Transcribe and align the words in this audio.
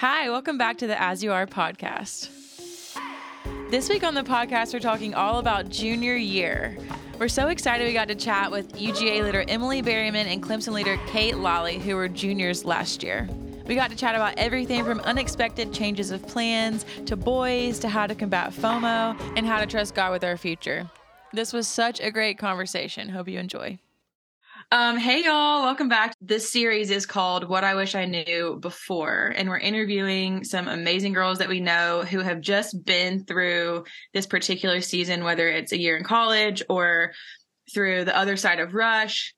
Hi, 0.00 0.30
welcome 0.30 0.56
back 0.56 0.78
to 0.78 0.86
the 0.86 0.98
As 0.98 1.22
You 1.22 1.30
Are 1.30 1.46
podcast. 1.46 2.30
This 3.70 3.90
week 3.90 4.02
on 4.02 4.14
the 4.14 4.22
podcast, 4.22 4.72
we're 4.72 4.80
talking 4.80 5.12
all 5.12 5.40
about 5.40 5.68
junior 5.68 6.16
year. 6.16 6.78
We're 7.18 7.28
so 7.28 7.48
excited 7.48 7.86
we 7.86 7.92
got 7.92 8.08
to 8.08 8.14
chat 8.14 8.50
with 8.50 8.72
UGA 8.78 9.22
leader 9.22 9.44
Emily 9.46 9.82
Berryman 9.82 10.24
and 10.24 10.42
Clemson 10.42 10.72
leader 10.72 10.98
Kate 11.08 11.36
Lalley, 11.36 11.78
who 11.78 11.96
were 11.96 12.08
juniors 12.08 12.64
last 12.64 13.02
year. 13.02 13.28
We 13.66 13.74
got 13.74 13.90
to 13.90 13.94
chat 13.94 14.14
about 14.14 14.38
everything 14.38 14.86
from 14.86 15.00
unexpected 15.00 15.70
changes 15.70 16.10
of 16.12 16.26
plans 16.26 16.86
to 17.04 17.14
boys 17.14 17.78
to 17.80 17.90
how 17.90 18.06
to 18.06 18.14
combat 18.14 18.54
FOMO 18.54 19.20
and 19.36 19.46
how 19.46 19.60
to 19.60 19.66
trust 19.66 19.94
God 19.94 20.12
with 20.12 20.24
our 20.24 20.38
future. 20.38 20.88
This 21.34 21.52
was 21.52 21.68
such 21.68 22.00
a 22.00 22.10
great 22.10 22.38
conversation. 22.38 23.10
Hope 23.10 23.28
you 23.28 23.38
enjoy. 23.38 23.78
Um, 24.72 24.98
hey 24.98 25.24
y'all, 25.24 25.62
welcome 25.62 25.88
back. 25.88 26.14
This 26.20 26.48
series 26.48 26.92
is 26.92 27.04
called 27.04 27.48
What 27.48 27.64
I 27.64 27.74
Wish 27.74 27.96
I 27.96 28.04
Knew 28.04 28.56
Before, 28.60 29.34
and 29.36 29.48
we're 29.48 29.58
interviewing 29.58 30.44
some 30.44 30.68
amazing 30.68 31.12
girls 31.12 31.38
that 31.38 31.48
we 31.48 31.58
know 31.58 32.04
who 32.08 32.20
have 32.20 32.40
just 32.40 32.84
been 32.84 33.24
through 33.24 33.82
this 34.14 34.26
particular 34.26 34.80
season, 34.80 35.24
whether 35.24 35.48
it's 35.48 35.72
a 35.72 35.80
year 35.80 35.96
in 35.96 36.04
college 36.04 36.62
or 36.70 37.14
through 37.74 38.04
the 38.04 38.16
other 38.16 38.36
side 38.36 38.60
of 38.60 38.72
Rush, 38.72 39.34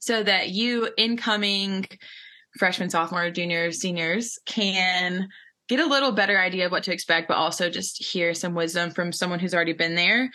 so 0.00 0.22
that 0.22 0.50
you 0.50 0.90
incoming 0.98 1.86
freshmen, 2.58 2.90
sophomore, 2.90 3.30
juniors, 3.30 3.80
seniors 3.80 4.38
can 4.44 5.28
get 5.70 5.80
a 5.80 5.86
little 5.86 6.12
better 6.12 6.38
idea 6.38 6.66
of 6.66 6.72
what 6.72 6.82
to 6.82 6.92
expect, 6.92 7.26
but 7.26 7.38
also 7.38 7.70
just 7.70 8.04
hear 8.04 8.34
some 8.34 8.54
wisdom 8.54 8.90
from 8.90 9.12
someone 9.12 9.38
who's 9.38 9.54
already 9.54 9.72
been 9.72 9.94
there. 9.94 10.30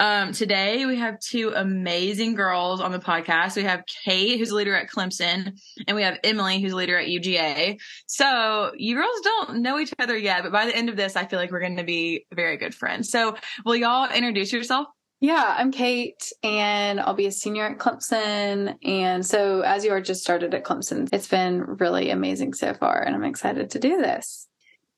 Um, 0.00 0.30
today 0.32 0.86
we 0.86 0.96
have 0.96 1.18
two 1.18 1.52
amazing 1.54 2.34
girls 2.34 2.80
on 2.80 2.92
the 2.92 3.00
podcast. 3.00 3.56
We 3.56 3.64
have 3.64 3.82
Kate, 4.04 4.38
who's 4.38 4.50
a 4.50 4.54
leader 4.54 4.76
at 4.76 4.88
Clemson, 4.88 5.58
and 5.88 5.96
we 5.96 6.04
have 6.04 6.18
Emily, 6.22 6.60
who's 6.60 6.72
a 6.72 6.76
leader 6.76 6.96
at 6.96 7.08
UGA. 7.08 7.80
So 8.06 8.72
you 8.76 8.94
girls 8.94 9.20
don't 9.24 9.60
know 9.62 9.80
each 9.80 9.92
other 9.98 10.16
yet, 10.16 10.44
but 10.44 10.52
by 10.52 10.66
the 10.66 10.76
end 10.76 10.88
of 10.88 10.96
this, 10.96 11.16
I 11.16 11.26
feel 11.26 11.40
like 11.40 11.50
we're 11.50 11.60
going 11.60 11.78
to 11.78 11.84
be 11.84 12.26
very 12.32 12.56
good 12.58 12.76
friends. 12.76 13.10
So 13.10 13.36
will 13.64 13.74
y'all 13.74 14.08
introduce 14.08 14.52
yourself? 14.52 14.86
Yeah, 15.20 15.56
I'm 15.58 15.72
Kate, 15.72 16.30
and 16.44 17.00
I'll 17.00 17.14
be 17.14 17.26
a 17.26 17.32
senior 17.32 17.66
at 17.66 17.78
Clemson. 17.78 18.76
And 18.84 19.26
so, 19.26 19.62
as 19.62 19.84
you 19.84 19.90
are 19.90 20.00
just 20.00 20.22
started 20.22 20.54
at 20.54 20.62
Clemson, 20.64 21.08
it's 21.12 21.26
been 21.26 21.60
really 21.60 22.10
amazing 22.10 22.54
so 22.54 22.72
far, 22.72 23.02
and 23.02 23.16
I'm 23.16 23.24
excited 23.24 23.70
to 23.70 23.80
do 23.80 24.00
this. 24.00 24.46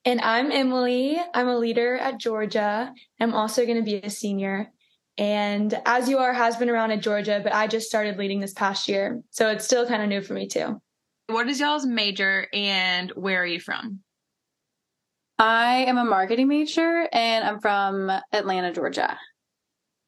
And 0.04 0.20
I'm 0.20 0.52
Emily. 0.52 1.18
I'm 1.32 1.48
a 1.48 1.56
leader 1.56 1.96
at 1.96 2.20
Georgia. 2.20 2.92
I'm 3.18 3.32
also 3.32 3.64
going 3.64 3.78
to 3.78 3.82
be 3.82 3.96
a 3.96 4.10
senior. 4.10 4.70
And 5.18 5.78
as 5.84 6.08
you 6.08 6.18
are 6.18 6.32
has 6.32 6.56
been 6.56 6.70
around 6.70 6.92
at 6.92 7.02
Georgia, 7.02 7.40
but 7.42 7.54
I 7.54 7.66
just 7.66 7.88
started 7.88 8.16
leading 8.16 8.40
this 8.40 8.52
past 8.52 8.88
year. 8.88 9.22
So 9.30 9.50
it's 9.50 9.64
still 9.64 9.86
kind 9.86 10.02
of 10.02 10.08
new 10.08 10.22
for 10.22 10.32
me 10.32 10.46
too. 10.46 10.80
What 11.26 11.48
is 11.48 11.60
y'all's 11.60 11.86
major 11.86 12.46
and 12.52 13.10
where 13.10 13.42
are 13.42 13.46
you 13.46 13.60
from? 13.60 14.00
I 15.38 15.84
am 15.86 15.96
a 15.96 16.04
marketing 16.04 16.48
major 16.48 17.08
and 17.12 17.44
I'm 17.44 17.60
from 17.60 18.10
Atlanta, 18.32 18.72
Georgia. 18.72 19.18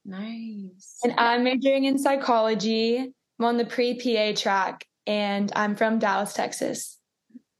Nice. 0.04 0.98
And 1.02 1.14
I'm 1.16 1.44
majoring 1.44 1.84
in 1.84 1.98
psychology. 1.98 2.98
I'm 3.38 3.44
on 3.44 3.56
the 3.56 3.64
pre 3.64 3.98
PA 3.98 4.38
track 4.38 4.84
and 5.06 5.50
I'm 5.54 5.76
from 5.76 5.98
Dallas, 5.98 6.32
Texas. 6.32 6.98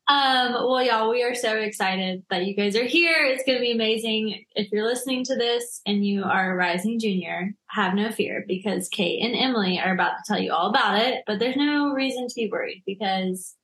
Um, 0.09 0.53
well, 0.53 0.83
y'all, 0.83 1.11
we 1.11 1.23
are 1.23 1.35
so 1.35 1.57
excited 1.57 2.25
that 2.29 2.45
you 2.45 2.57
guys 2.57 2.75
are 2.75 2.85
here. 2.85 3.25
It's 3.25 3.45
going 3.45 3.59
to 3.59 3.63
be 3.63 3.73
amazing. 3.73 4.45
If 4.57 4.71
you're 4.73 4.87
listening 4.87 5.25
to 5.25 5.37
this 5.37 5.81
and 5.87 6.05
you 6.05 6.25
are 6.25 6.53
a 6.53 6.57
rising 6.57 6.99
junior, 6.99 7.55
have 7.69 7.95
no 7.95 8.11
fear 8.11 8.45
because 8.47 8.89
Kate 8.89 9.23
and 9.23 9.37
Emily 9.37 9.79
are 9.79 9.95
about 9.95 10.17
to 10.17 10.23
tell 10.27 10.41
you 10.41 10.53
all 10.53 10.69
about 10.69 11.01
it. 11.01 11.23
But 11.27 11.39
there's 11.39 11.57
no 11.57 11.93
reason 11.93 12.27
to 12.27 12.35
be 12.35 12.49
worried 12.51 12.83
because 12.85 13.55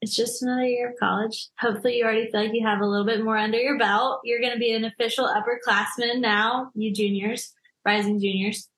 it's 0.00 0.16
just 0.16 0.42
another 0.42 0.66
year 0.66 0.90
of 0.90 0.98
college. 0.98 1.48
Hopefully, 1.60 1.98
you 1.98 2.04
already 2.04 2.28
feel 2.30 2.42
like 2.42 2.54
you 2.54 2.66
have 2.66 2.80
a 2.80 2.86
little 2.86 3.06
bit 3.06 3.24
more 3.24 3.36
under 3.36 3.58
your 3.58 3.78
belt. 3.78 4.20
You're 4.24 4.40
going 4.40 4.52
to 4.52 4.58
be 4.58 4.72
an 4.72 4.84
official 4.84 5.26
upperclassman 5.26 6.20
now, 6.20 6.70
you 6.74 6.92
juniors, 6.92 7.52
rising 7.84 8.20
juniors. 8.20 8.68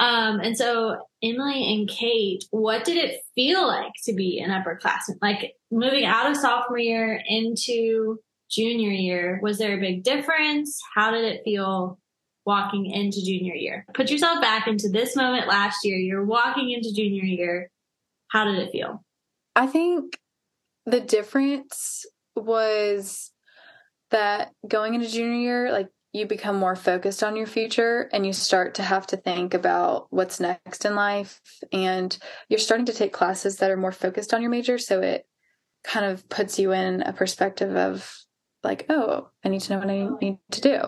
Um, 0.00 0.40
and 0.40 0.56
so 0.56 0.96
Emily 1.22 1.74
and 1.74 1.86
Kate, 1.86 2.44
what 2.50 2.84
did 2.84 2.96
it 2.96 3.20
feel 3.34 3.66
like 3.66 3.92
to 4.04 4.14
be 4.14 4.40
an 4.40 4.50
upperclassman? 4.50 5.18
Like 5.20 5.52
moving 5.70 6.06
out 6.06 6.30
of 6.30 6.38
sophomore 6.38 6.78
year 6.78 7.22
into 7.28 8.18
junior 8.50 8.90
year, 8.90 9.38
was 9.42 9.58
there 9.58 9.76
a 9.76 9.80
big 9.80 10.02
difference? 10.02 10.80
How 10.94 11.10
did 11.10 11.24
it 11.24 11.42
feel 11.44 11.98
walking 12.46 12.86
into 12.86 13.22
junior 13.22 13.54
year? 13.54 13.84
Put 13.92 14.10
yourself 14.10 14.40
back 14.40 14.66
into 14.66 14.88
this 14.88 15.14
moment 15.14 15.46
last 15.46 15.84
year. 15.84 15.98
You're 15.98 16.24
walking 16.24 16.70
into 16.70 16.94
junior 16.94 17.24
year. 17.24 17.70
How 18.28 18.46
did 18.46 18.58
it 18.58 18.72
feel? 18.72 19.04
I 19.54 19.66
think 19.66 20.18
the 20.86 21.00
difference 21.00 22.06
was 22.34 23.32
that 24.10 24.52
going 24.66 24.94
into 24.94 25.08
junior 25.08 25.38
year, 25.38 25.72
like 25.72 25.88
you 26.12 26.26
become 26.26 26.56
more 26.56 26.76
focused 26.76 27.22
on 27.22 27.36
your 27.36 27.46
future 27.46 28.08
and 28.12 28.26
you 28.26 28.32
start 28.32 28.74
to 28.74 28.82
have 28.82 29.06
to 29.08 29.16
think 29.16 29.54
about 29.54 30.06
what's 30.10 30.40
next 30.40 30.84
in 30.84 30.94
life. 30.94 31.40
And 31.72 32.16
you're 32.48 32.58
starting 32.58 32.86
to 32.86 32.92
take 32.92 33.12
classes 33.12 33.56
that 33.58 33.70
are 33.70 33.76
more 33.76 33.92
focused 33.92 34.34
on 34.34 34.42
your 34.42 34.50
major. 34.50 34.76
So 34.78 35.00
it 35.00 35.26
kind 35.84 36.04
of 36.04 36.28
puts 36.28 36.58
you 36.58 36.72
in 36.72 37.02
a 37.02 37.12
perspective 37.12 37.74
of 37.74 38.12
like 38.62 38.84
oh 38.90 39.30
i 39.44 39.48
need 39.48 39.62
to 39.62 39.72
know 39.72 39.78
what 39.78 39.90
i 39.90 40.08
need 40.20 40.38
to 40.50 40.60
do. 40.60 40.78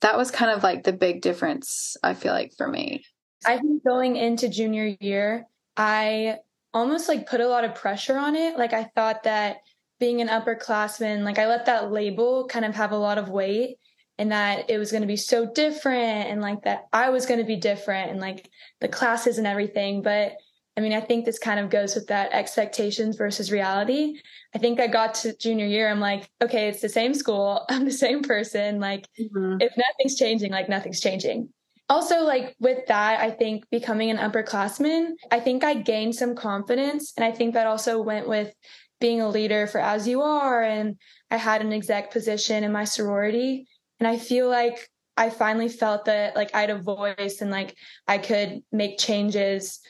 That 0.00 0.16
was 0.16 0.30
kind 0.30 0.50
of 0.50 0.62
like 0.62 0.84
the 0.84 0.92
big 0.92 1.20
difference 1.20 1.96
i 2.02 2.14
feel 2.14 2.32
like 2.32 2.52
for 2.56 2.66
me. 2.66 3.04
I 3.44 3.58
think 3.58 3.84
going 3.84 4.16
into 4.16 4.48
junior 4.48 4.96
year 5.00 5.46
i 5.76 6.38
almost 6.72 7.08
like 7.08 7.28
put 7.28 7.40
a 7.40 7.48
lot 7.48 7.64
of 7.64 7.74
pressure 7.74 8.16
on 8.16 8.36
it. 8.36 8.56
Like 8.56 8.72
i 8.72 8.84
thought 8.84 9.24
that 9.24 9.58
being 9.98 10.22
an 10.22 10.28
upperclassman 10.28 11.24
like 11.24 11.38
i 11.38 11.46
let 11.46 11.66
that 11.66 11.92
label 11.92 12.46
kind 12.46 12.64
of 12.64 12.74
have 12.74 12.92
a 12.92 12.96
lot 12.96 13.18
of 13.18 13.28
weight 13.28 13.76
and 14.20 14.30
that 14.32 14.68
it 14.68 14.76
was 14.76 14.90
going 14.90 15.00
to 15.00 15.06
be 15.06 15.16
so 15.16 15.50
different 15.50 16.28
and 16.28 16.42
like 16.42 16.62
that 16.64 16.88
I 16.92 17.08
was 17.08 17.24
going 17.24 17.40
to 17.40 17.46
be 17.46 17.56
different 17.56 18.10
and 18.10 18.20
like 18.20 18.50
the 18.82 18.86
classes 18.86 19.38
and 19.38 19.46
everything. 19.46 20.02
But 20.02 20.32
I 20.76 20.82
mean, 20.82 20.92
I 20.92 21.00
think 21.00 21.24
this 21.24 21.38
kind 21.38 21.58
of 21.58 21.70
goes 21.70 21.94
with 21.94 22.06
that 22.08 22.30
expectations 22.34 23.16
versus 23.16 23.50
reality. 23.50 24.20
I 24.54 24.58
think 24.58 24.78
I 24.78 24.88
got 24.88 25.14
to 25.14 25.34
junior 25.38 25.64
year, 25.64 25.90
I'm 25.90 26.00
like, 26.00 26.28
okay, 26.42 26.68
it's 26.68 26.82
the 26.82 26.88
same 26.90 27.14
school. 27.14 27.64
I'm 27.70 27.86
the 27.86 27.90
same 27.90 28.22
person. 28.22 28.78
Like, 28.78 29.08
mm-hmm. 29.18 29.56
if 29.58 29.72
nothing's 29.74 30.18
changing, 30.18 30.52
like 30.52 30.68
nothing's 30.68 31.00
changing. 31.00 31.48
Also, 31.88 32.22
like 32.22 32.54
with 32.60 32.86
that, 32.88 33.20
I 33.20 33.30
think 33.30 33.70
becoming 33.70 34.10
an 34.10 34.18
upperclassman, 34.18 35.12
I 35.30 35.40
think 35.40 35.64
I 35.64 35.74
gained 35.74 36.14
some 36.14 36.34
confidence. 36.34 37.14
And 37.16 37.24
I 37.24 37.32
think 37.32 37.54
that 37.54 37.66
also 37.66 38.02
went 38.02 38.28
with 38.28 38.54
being 39.00 39.22
a 39.22 39.30
leader 39.30 39.66
for 39.66 39.80
As 39.80 40.06
You 40.06 40.20
Are. 40.20 40.62
And 40.62 40.96
I 41.30 41.38
had 41.38 41.62
an 41.62 41.72
exec 41.72 42.12
position 42.12 42.64
in 42.64 42.70
my 42.70 42.84
sorority. 42.84 43.66
And 44.00 44.08
I 44.08 44.16
feel 44.18 44.48
like 44.48 44.88
I 45.16 45.28
finally 45.30 45.68
felt 45.68 46.06
that 46.06 46.34
like 46.34 46.54
I 46.54 46.62
had 46.62 46.70
a 46.70 46.78
voice 46.78 47.40
and 47.40 47.50
like 47.50 47.76
I 48.08 48.18
could 48.18 48.62
make 48.72 48.98
changes 48.98 49.80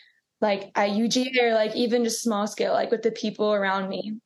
like 0.41 0.73
at 0.75 0.91
UGA 0.91 1.43
or 1.43 1.55
like 1.55 1.77
even 1.77 2.05
just 2.05 2.23
small 2.23 2.47
scale, 2.47 2.73
like 2.73 2.91
with 2.91 3.03
the 3.03 3.13
people 3.13 3.53
around 3.53 3.89
me. 3.89 4.17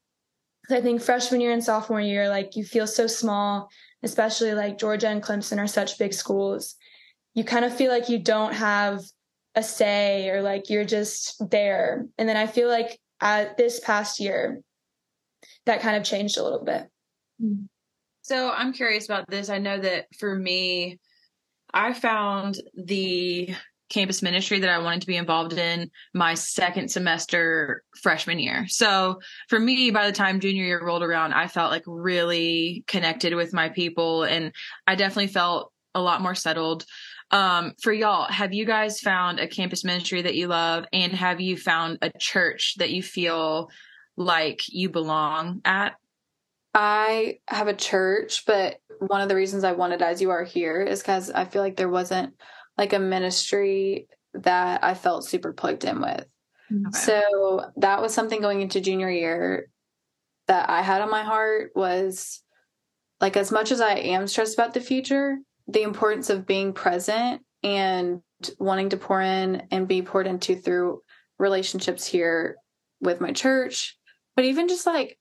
I 0.71 0.81
think 0.81 1.03
freshman 1.03 1.43
year 1.43 1.53
and 1.53 1.62
sophomore 1.62 2.00
year, 2.00 2.31
like 2.31 2.56
you 2.56 2.65
feel 2.65 2.87
so 2.87 3.06
small, 3.06 3.69
especially 4.03 4.55
like 4.55 4.78
Georgia 4.78 5.09
and 5.09 5.22
Clemson 5.22 5.59
are 5.59 5.67
such 5.67 5.99
big 5.99 6.15
schools. 6.15 6.77
You 7.34 7.45
kind 7.45 7.66
of 7.66 7.77
feel 7.77 7.91
like 7.91 8.09
you 8.09 8.19
don't 8.19 8.55
have 8.55 9.01
a 9.55 9.62
say 9.62 10.31
or 10.31 10.41
like 10.41 10.71
you're 10.71 10.87
just 10.87 11.37
there. 11.51 12.06
And 12.16 12.28
then 12.28 12.37
I 12.37 12.47
feel 12.47 12.69
like 12.69 12.99
at 13.21 13.59
this 13.59 13.81
past 13.81 14.21
year, 14.21 14.62
that 15.66 15.81
kind 15.81 15.97
of 15.97 16.05
changed 16.05 16.39
a 16.39 16.43
little 16.43 16.65
bit. 16.65 16.89
Mm-hmm. 17.43 17.65
So 18.24 18.50
I'm 18.50 18.72
curious 18.72 19.04
about 19.04 19.28
this. 19.28 19.50
I 19.50 19.58
know 19.58 19.78
that 19.78 20.06
for 20.18 20.34
me, 20.34 20.98
I 21.74 21.92
found 21.92 22.58
the 22.74 23.54
campus 23.90 24.22
ministry 24.22 24.60
that 24.60 24.70
I 24.70 24.78
wanted 24.78 25.02
to 25.02 25.06
be 25.06 25.18
involved 25.18 25.52
in 25.52 25.90
my 26.14 26.32
second 26.32 26.90
semester 26.90 27.82
freshman 28.02 28.38
year. 28.38 28.64
So 28.66 29.20
for 29.50 29.60
me, 29.60 29.90
by 29.90 30.06
the 30.06 30.16
time 30.16 30.40
junior 30.40 30.64
year 30.64 30.82
rolled 30.82 31.02
around, 31.02 31.34
I 31.34 31.48
felt 31.48 31.70
like 31.70 31.82
really 31.86 32.82
connected 32.86 33.34
with 33.34 33.53
my 33.53 33.68
people 33.68 34.22
and 34.22 34.53
I 34.86 34.94
definitely 34.94 35.27
felt 35.27 35.70
a 35.94 36.00
lot 36.00 36.22
more 36.22 36.34
settled. 36.34 36.86
Um, 37.30 37.74
for 37.82 37.92
y'all, 37.92 38.24
have 38.32 38.54
you 38.54 38.65
guys 38.65 39.00
found 39.00 39.38
a 39.38 39.47
campus 39.47 39.84
ministry 39.84 40.22
that 40.22 40.34
you 40.34 40.47
love 40.47 40.86
and 40.94 41.12
have 41.12 41.42
you 41.42 41.59
found 41.59 41.98
a 42.00 42.10
church 42.18 42.77
that 42.78 42.91
you 42.91 43.03
feel 43.03 43.68
like 44.16 44.60
you 44.68 44.88
belong 44.88 45.60
at? 45.66 45.97
I 46.74 47.38
have 47.47 47.68
a 47.68 47.74
church, 47.74 48.44
but 48.47 48.78
one 48.98 49.21
of 49.21 49.28
the 49.28 49.36
reasons 49.36 49.62
I 49.62 49.72
wanted 49.72 50.03
As 50.03 50.21
You 50.21 50.30
Are 50.30 50.44
Here 50.44 50.82
is 50.82 51.00
because 51.00 51.30
I 51.30 51.44
feel 51.44 51.62
like 51.62 51.76
there 51.76 51.88
wasn't 51.88 52.34
like 52.76 52.92
a 52.92 52.98
ministry 52.98 54.09
that 54.34 54.82
I 54.82 54.94
felt 54.94 55.24
super 55.24 55.53
plugged 55.53 55.84
in 55.84 56.00
with. 56.00 56.26
Mm-hmm. 56.72 56.88
Okay. 56.88 56.98
So 56.98 57.71
that 57.76 58.03
was 58.03 58.12
something 58.12 58.41
going 58.41 58.60
into 58.60 58.80
junior 58.80 59.09
year 59.09 59.68
that 60.48 60.68
I 60.68 60.82
had 60.82 61.00
on 61.00 61.10
my 61.10 61.22
heart 61.22 61.71
was 61.74 62.42
like 63.20 63.36
as 63.36 63.53
much 63.53 63.70
as 63.70 63.80
I 63.80 63.94
am 63.94 64.27
stressed 64.27 64.54
about 64.54 64.74
the 64.74 64.80
future, 64.80 65.38
the 65.68 65.82
importance 65.82 66.28
of 66.28 66.47
being 66.47 66.72
present 66.72 67.42
and 67.62 68.20
wanting 68.59 68.91
to 68.91 68.97
pour 68.97 69.20
in 69.22 69.62
and 69.70 69.88
be 69.88 70.03
poured 70.03 70.27
into 70.27 70.56
through 70.56 71.00
relationships 71.38 72.04
here 72.04 72.56
with 73.00 73.20
my 73.20 73.32
church, 73.32 73.97
but 74.36 74.44
even 74.44 74.68
just 74.68 74.86
like 74.86 75.18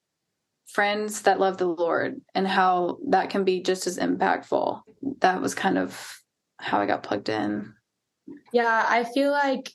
friends 0.73 1.21
that 1.21 1.39
love 1.39 1.57
the 1.57 1.67
Lord 1.67 2.19
and 2.33 2.47
how 2.47 2.97
that 3.09 3.29
can 3.29 3.43
be 3.43 3.61
just 3.61 3.87
as 3.87 3.97
impactful. 3.97 4.81
That 5.19 5.41
was 5.41 5.53
kind 5.53 5.77
of 5.77 6.19
how 6.59 6.79
I 6.79 6.85
got 6.85 7.03
plugged 7.03 7.29
in. 7.29 7.73
Yeah, 8.51 8.85
I 8.87 9.03
feel 9.03 9.31
like 9.31 9.71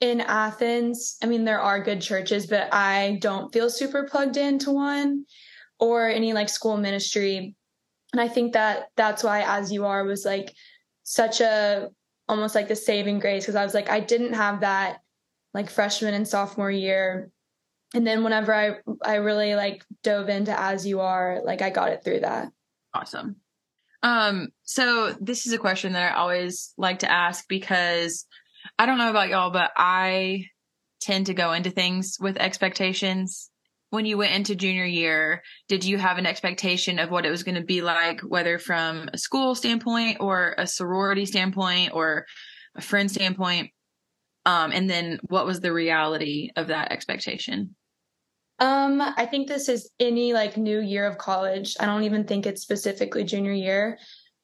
in 0.00 0.20
Athens, 0.20 1.16
I 1.22 1.26
mean, 1.26 1.44
there 1.44 1.60
are 1.60 1.82
good 1.82 2.00
churches, 2.00 2.46
but 2.46 2.72
I 2.72 3.18
don't 3.20 3.52
feel 3.52 3.68
super 3.68 4.04
plugged 4.04 4.36
into 4.36 4.70
one 4.70 5.24
or 5.80 6.08
any 6.08 6.32
like 6.32 6.48
school 6.48 6.76
ministry. 6.76 7.56
And 8.12 8.20
I 8.20 8.28
think 8.28 8.52
that 8.52 8.90
that's 8.96 9.24
why 9.24 9.42
As 9.42 9.72
You 9.72 9.86
Are 9.86 10.04
was 10.04 10.24
like 10.24 10.54
such 11.02 11.40
a 11.40 11.88
almost 12.28 12.54
like 12.54 12.68
the 12.68 12.76
saving 12.76 13.18
grace 13.18 13.44
because 13.44 13.56
I 13.56 13.64
was 13.64 13.74
like, 13.74 13.90
I 13.90 14.00
didn't 14.00 14.34
have 14.34 14.60
that 14.60 14.98
like 15.54 15.70
freshman 15.70 16.14
and 16.14 16.28
sophomore 16.28 16.70
year. 16.70 17.30
And 17.94 18.06
then 18.06 18.22
whenever 18.22 18.54
I 18.54 18.76
I 19.02 19.16
really 19.16 19.54
like 19.54 19.84
dove 20.02 20.28
into 20.28 20.58
As 20.58 20.86
You 20.86 21.00
Are, 21.00 21.40
like 21.44 21.62
I 21.62 21.70
got 21.70 21.90
it 21.90 22.04
through 22.04 22.20
that. 22.20 22.50
Awesome. 22.94 23.36
Um, 24.02 24.48
so 24.62 25.14
this 25.20 25.46
is 25.46 25.52
a 25.52 25.58
question 25.58 25.94
that 25.94 26.12
I 26.12 26.16
always 26.16 26.72
like 26.76 27.00
to 27.00 27.10
ask 27.10 27.44
because 27.48 28.26
I 28.78 28.86
don't 28.86 28.98
know 28.98 29.10
about 29.10 29.28
y'all, 29.28 29.50
but 29.50 29.70
I 29.76 30.44
tend 31.00 31.26
to 31.26 31.34
go 31.34 31.52
into 31.52 31.70
things 31.70 32.16
with 32.20 32.36
expectations. 32.36 33.50
When 33.90 34.04
you 34.04 34.18
went 34.18 34.34
into 34.34 34.54
junior 34.54 34.84
year, 34.84 35.42
did 35.68 35.84
you 35.84 35.96
have 35.96 36.18
an 36.18 36.26
expectation 36.26 36.98
of 36.98 37.10
what 37.10 37.24
it 37.24 37.30
was 37.30 37.42
going 37.42 37.54
to 37.54 37.64
be 37.64 37.80
like, 37.80 38.20
whether 38.20 38.58
from 38.58 39.08
a 39.12 39.18
school 39.18 39.54
standpoint 39.54 40.18
or 40.20 40.54
a 40.58 40.66
sorority 40.66 41.24
standpoint 41.24 41.92
or 41.94 42.26
a 42.76 42.82
friend 42.82 43.10
standpoint? 43.10 43.70
Um, 44.48 44.72
and 44.72 44.88
then 44.88 45.18
what 45.28 45.44
was 45.44 45.60
the 45.60 45.74
reality 45.74 46.48
of 46.56 46.68
that 46.68 46.90
expectation? 46.90 47.76
Um, 48.58 49.02
I 49.02 49.26
think 49.26 49.46
this 49.46 49.68
is 49.68 49.90
any 50.00 50.32
like 50.32 50.56
new 50.56 50.80
year 50.80 51.06
of 51.06 51.18
college. 51.18 51.76
I 51.78 51.84
don't 51.84 52.04
even 52.04 52.24
think 52.24 52.46
it's 52.46 52.62
specifically 52.62 53.24
junior 53.24 53.52
year, 53.52 53.98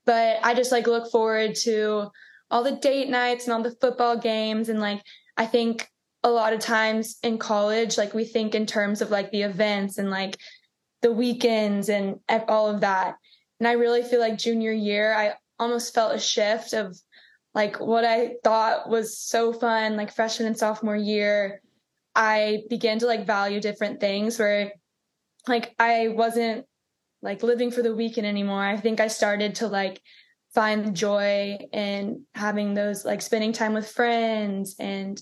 but 0.04 0.40
I 0.42 0.52
just 0.52 0.72
like 0.72 0.86
look 0.86 1.10
forward 1.10 1.54
to 1.62 2.10
all 2.50 2.62
the 2.62 2.76
date 2.76 3.08
nights 3.08 3.46
and 3.46 3.54
all 3.54 3.62
the 3.62 3.74
football 3.80 4.18
games. 4.18 4.68
And 4.68 4.78
like, 4.78 5.02
I 5.38 5.46
think 5.46 5.88
a 6.22 6.30
lot 6.30 6.52
of 6.52 6.60
times 6.60 7.16
in 7.22 7.38
college, 7.38 7.96
like 7.96 8.12
we 8.12 8.26
think 8.26 8.54
in 8.54 8.66
terms 8.66 9.00
of 9.00 9.10
like 9.10 9.30
the 9.30 9.42
events 9.42 9.96
and 9.96 10.10
like 10.10 10.36
the 11.00 11.12
weekends 11.12 11.88
and 11.88 12.20
all 12.46 12.68
of 12.68 12.82
that. 12.82 13.14
And 13.58 13.66
I 13.66 13.72
really 13.72 14.02
feel 14.02 14.20
like 14.20 14.36
junior 14.36 14.72
year, 14.72 15.14
I 15.14 15.32
almost 15.58 15.94
felt 15.94 16.14
a 16.14 16.20
shift 16.20 16.74
of 16.74 16.94
like 17.54 17.78
what 17.80 18.04
I 18.04 18.34
thought 18.42 18.88
was 18.88 19.18
so 19.18 19.52
fun, 19.52 19.96
like 19.96 20.12
freshman 20.12 20.48
and 20.48 20.58
sophomore 20.58 20.96
year 20.96 21.60
I 22.14 22.62
began 22.70 22.98
to 23.00 23.06
like 23.06 23.26
value 23.26 23.60
different 23.60 24.00
things 24.00 24.38
where 24.38 24.72
like 25.48 25.74
I 25.78 26.08
wasn't 26.08 26.66
like 27.22 27.42
living 27.42 27.70
for 27.70 27.82
the 27.82 27.94
weekend 27.94 28.26
anymore. 28.26 28.62
I 28.62 28.76
think 28.76 29.00
I 29.00 29.08
started 29.08 29.56
to 29.56 29.68
like 29.68 30.00
find 30.54 30.94
joy 30.94 31.58
in 31.72 32.24
having 32.34 32.74
those 32.74 33.04
like 33.04 33.20
spending 33.20 33.52
time 33.52 33.74
with 33.74 33.90
friends 33.90 34.76
and 34.78 35.20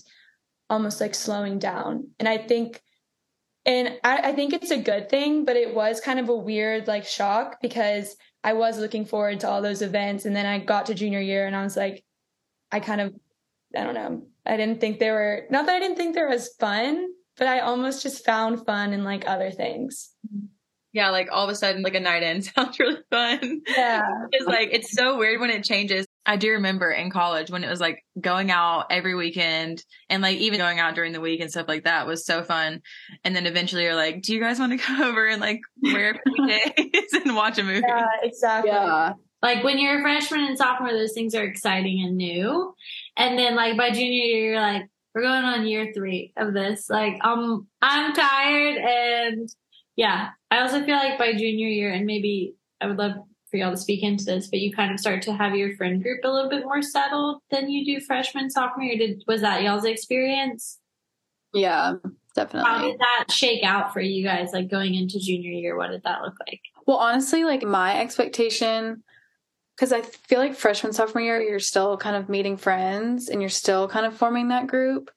almost 0.69 1.01
like 1.01 1.15
slowing 1.15 1.59
down. 1.59 2.09
And 2.19 2.29
I 2.29 2.37
think 2.37 2.81
and 3.65 3.97
I, 4.03 4.29
I 4.29 4.31
think 4.33 4.51
it's 4.51 4.71
a 4.71 4.77
good 4.77 5.09
thing, 5.09 5.45
but 5.45 5.55
it 5.55 5.73
was 5.73 6.01
kind 6.01 6.19
of 6.19 6.27
a 6.27 6.35
weird 6.35 6.87
like 6.87 7.05
shock 7.05 7.57
because 7.61 8.15
I 8.43 8.53
was 8.53 8.77
looking 8.77 9.05
forward 9.05 9.39
to 9.39 9.49
all 9.49 9.61
those 9.61 9.81
events 9.81 10.25
and 10.25 10.35
then 10.35 10.45
I 10.45 10.59
got 10.59 10.87
to 10.87 10.93
junior 10.93 11.21
year 11.21 11.47
and 11.47 11.55
I 11.55 11.63
was 11.63 11.77
like 11.77 12.03
I 12.73 12.79
kind 12.79 13.01
of 13.01 13.13
I 13.75 13.83
don't 13.83 13.95
know. 13.95 14.23
I 14.45 14.57
didn't 14.57 14.81
think 14.81 14.99
they 14.99 15.11
were 15.11 15.43
not 15.49 15.65
that 15.67 15.75
I 15.75 15.79
didn't 15.79 15.97
think 15.97 16.15
there 16.15 16.29
was 16.29 16.49
fun, 16.59 17.07
but 17.37 17.47
I 17.47 17.59
almost 17.59 18.03
just 18.03 18.25
found 18.25 18.65
fun 18.65 18.93
in 18.93 19.03
like 19.03 19.27
other 19.27 19.51
things. 19.51 20.11
Yeah, 20.93 21.09
like 21.09 21.29
all 21.31 21.43
of 21.43 21.49
a 21.49 21.55
sudden, 21.55 21.81
like 21.81 21.95
a 21.95 21.99
night 21.99 22.21
in 22.21 22.41
sounds 22.43 22.79
really 22.79 23.01
fun. 23.09 23.61
Yeah. 23.67 24.03
it's 24.31 24.45
like, 24.45 24.69
it's 24.71 24.91
so 24.91 25.17
weird 25.17 25.41
when 25.41 25.49
it 25.49 25.63
changes. 25.63 26.05
I 26.25 26.37
do 26.37 26.51
remember 26.51 26.91
in 26.91 27.09
college 27.09 27.49
when 27.49 27.63
it 27.63 27.69
was 27.69 27.81
like 27.81 28.05
going 28.21 28.51
out 28.51 28.85
every 28.91 29.15
weekend 29.15 29.83
and 30.09 30.21
like 30.21 30.37
even 30.37 30.59
going 30.59 30.79
out 30.79 30.95
during 30.95 31.11
the 31.11 31.19
week 31.19 31.41
and 31.41 31.49
stuff 31.49 31.67
like 31.67 31.83
that 31.83 32.07
was 32.07 32.25
so 32.25 32.43
fun. 32.43 32.81
And 33.23 33.35
then 33.35 33.47
eventually 33.47 33.83
you're 33.83 33.95
like, 33.95 34.21
do 34.21 34.33
you 34.33 34.39
guys 34.39 34.59
want 34.59 34.71
to 34.71 34.77
come 34.77 35.01
over 35.01 35.27
and 35.27 35.41
like 35.41 35.61
wear 35.81 36.13
PJs 36.27 37.23
and 37.25 37.35
watch 37.35 37.57
a 37.57 37.63
movie? 37.63 37.83
Yeah, 37.85 38.05
exactly. 38.21 38.71
Yeah. 38.71 39.13
Like 39.43 39.63
when 39.63 39.77
you're 39.77 39.99
a 39.99 40.01
freshman 40.01 40.45
and 40.45 40.57
sophomore, 40.57 40.93
those 40.93 41.11
things 41.11 41.35
are 41.35 41.43
exciting 41.43 42.01
and 42.03 42.15
new. 42.15 42.73
And 43.17 43.37
then 43.37 43.55
like 43.55 43.77
by 43.77 43.91
junior 43.91 44.23
year, 44.23 44.51
you're 44.53 44.61
like, 44.61 44.87
we're 45.13 45.21
going 45.21 45.43
on 45.43 45.67
year 45.67 45.91
three 45.93 46.31
of 46.37 46.53
this. 46.53 46.89
Like, 46.89 47.19
um, 47.25 47.67
I'm 47.81 48.13
tired. 48.13 48.77
And 48.77 49.49
yeah, 49.97 50.29
I 50.49 50.61
also 50.61 50.83
feel 50.83 50.95
like 50.95 51.19
by 51.19 51.33
junior 51.33 51.67
year, 51.67 51.91
and 51.91 52.05
maybe 52.05 52.55
I 52.79 52.87
would 52.87 52.97
love 52.97 53.17
for 53.51 53.57
y'all 53.57 53.71
to 53.71 53.77
speak 53.77 54.01
into 54.01 54.23
this, 54.23 54.47
but 54.47 54.59
you 54.59 54.73
kind 54.73 54.91
of 54.91 54.99
start 54.99 55.21
to 55.23 55.33
have 55.33 55.55
your 55.55 55.75
friend 55.75 56.01
group 56.01 56.21
a 56.23 56.29
little 56.29 56.49
bit 56.49 56.63
more 56.63 56.81
settled 56.81 57.41
than 57.51 57.69
you 57.69 57.85
do 57.85 58.03
freshman, 58.03 58.49
sophomore 58.49 58.85
year. 58.85 58.97
Did, 58.97 59.23
was 59.27 59.41
that 59.41 59.61
y'all's 59.61 59.85
experience? 59.85 60.79
Yeah, 61.53 61.95
definitely. 62.33 62.67
How 62.67 62.81
did 62.81 62.97
that 62.97 63.25
shake 63.29 63.63
out 63.63 63.93
for 63.93 63.99
you 63.99 64.23
guys, 64.23 64.53
like 64.53 64.69
going 64.69 64.95
into 64.95 65.19
junior 65.19 65.51
year? 65.51 65.77
What 65.77 65.91
did 65.91 66.01
that 66.03 66.21
look 66.21 66.35
like? 66.47 66.61
Well, 66.87 66.97
honestly, 66.97 67.43
like 67.43 67.61
my 67.61 67.99
expectation 67.99 69.03
because 69.75 69.91
I 69.91 70.01
feel 70.01 70.39
like 70.39 70.55
freshman, 70.55 70.93
sophomore 70.93 71.23
year, 71.23 71.41
you're 71.41 71.59
still 71.59 71.97
kind 71.97 72.15
of 72.15 72.29
meeting 72.29 72.57
friends 72.57 73.29
and 73.29 73.41
you're 73.41 73.49
still 73.49 73.87
kind 73.87 74.05
of 74.05 74.15
forming 74.15 74.49
that 74.49 74.67
group. 74.67 75.09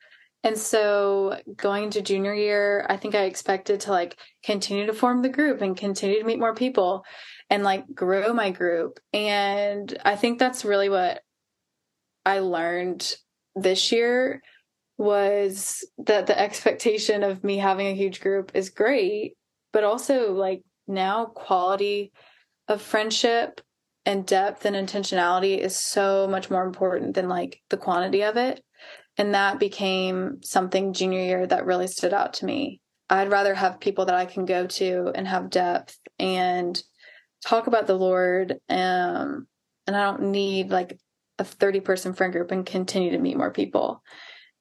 And 0.43 0.57
so 0.57 1.41
going 1.57 1.85
into 1.85 2.01
junior 2.01 2.33
year, 2.33 2.87
I 2.89 2.97
think 2.97 3.15
I 3.15 3.25
expected 3.25 3.81
to 3.81 3.91
like 3.91 4.19
continue 4.45 4.87
to 4.87 4.93
form 4.93 5.23
the 5.23 5.29
group 5.29 5.61
and 5.61 5.77
continue 5.77 6.19
to 6.19 6.25
meet 6.25 6.39
more 6.39 6.55
people 6.55 7.05
and 7.51 7.65
like 7.65 7.85
grow 7.95 8.33
my 8.33 8.51
group. 8.51 8.99
And 9.13 9.97
I 10.05 10.17
think 10.17 10.39
that's 10.39 10.65
really 10.65 10.89
what 10.89 11.21
I 12.25 12.39
learned 12.39 13.17
this 13.55 13.93
year 13.93 14.41
was 14.99 15.87
that 15.99 16.27
the 16.27 16.39
expectation 16.39 17.23
of 17.23 17.45
me 17.45 17.59
having 17.59 17.89
a 17.89 17.95
huge 17.95 18.21
group 18.21 18.53
is 18.55 18.71
great, 18.71 19.37
but 19.73 19.85
also 19.85 20.33
like 20.33 20.63
now 20.89 21.27
quality 21.27 22.13
of 22.69 22.81
friendship 22.81 23.61
and 24.07 24.25
depth 24.25 24.65
and 24.65 24.77
intentionality 24.77 25.59
is 25.59 25.77
so 25.77 26.29
much 26.29 26.49
more 26.49 26.65
important 26.65 27.15
than 27.15 27.29
like 27.29 27.61
the 27.69 27.77
quantity 27.77 28.23
of 28.23 28.37
it. 28.37 28.63
And 29.19 29.35
that 29.35 29.59
became 29.59 30.39
something 30.43 30.93
junior 30.93 31.21
year 31.21 31.47
that 31.47 31.67
really 31.67 31.89
stood 31.89 32.15
out 32.15 32.35
to 32.35 32.45
me. 32.45 32.81
I'd 33.11 33.31
rather 33.31 33.55
have 33.55 33.81
people 33.81 34.07
that 34.07 34.15
I 34.15 34.25
can 34.25 34.45
go 34.45 34.67
to 34.67 35.11
and 35.15 35.27
have 35.27 35.51
depth 35.51 35.99
and 36.19 36.81
talk 37.45 37.67
about 37.67 37.87
the 37.87 37.95
Lord. 37.95 38.53
Um, 38.69 39.49
and 39.87 39.97
I 39.97 40.05
don't 40.05 40.31
need 40.31 40.71
like 40.71 40.99
a 41.39 41.45
30 41.45 41.81
person 41.81 42.13
friend 42.13 42.33
group 42.33 42.53
and 42.53 42.65
continue 42.65 43.11
to 43.11 43.19
meet 43.19 43.37
more 43.37 43.53
people. 43.53 44.03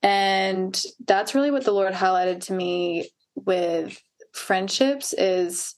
And 0.02 0.80
that's 1.06 1.36
really 1.36 1.52
what 1.52 1.66
the 1.66 1.72
Lord 1.72 1.94
highlighted 1.94 2.46
to 2.46 2.54
me 2.54 3.10
with 3.36 4.00
friendships 4.34 5.14
is 5.14 5.76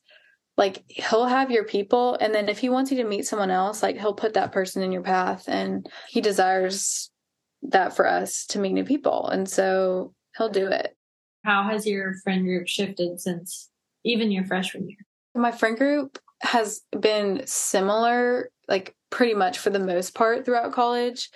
like 0.58 0.84
he'll 0.88 1.26
have 1.26 1.52
your 1.52 1.64
people 1.64 2.18
and 2.20 2.34
then 2.34 2.50
if 2.50 2.58
he 2.58 2.70
wants 2.70 2.92
you 2.92 2.98
to 2.98 3.08
meet 3.08 3.26
someone 3.26 3.52
else 3.52 3.84
like 3.84 3.98
he'll 3.98 4.14
put 4.14 4.34
that 4.34 4.52
person 4.52 4.82
in 4.82 4.92
your 4.92 5.04
path 5.04 5.46
and 5.48 5.88
he 6.10 6.20
desires 6.20 7.12
that 7.62 7.96
for 7.96 8.08
us 8.08 8.46
to 8.48 8.60
meet 8.60 8.74
new 8.74 8.84
people 8.84 9.28
and 9.30 9.48
so 9.48 10.14
he'll 10.38 10.50
do 10.50 10.68
it. 10.68 10.96
How 11.46 11.64
has 11.64 11.86
your 11.86 12.16
friend 12.24 12.44
group 12.44 12.68
shifted 12.68 13.20
since 13.20 13.70
even 14.04 14.32
your 14.32 14.46
freshman 14.46 14.90
year? 14.90 14.98
My 15.36 15.52
friend 15.52 15.78
group 15.78 16.20
has 16.42 16.82
been 17.00 17.44
similar 17.46 18.52
like 18.68 18.96
pretty 19.10 19.34
much 19.34 19.60
for 19.60 19.70
the 19.70 19.80
most 19.80 20.14
part 20.14 20.46
throughout 20.46 20.74
college 20.74 21.30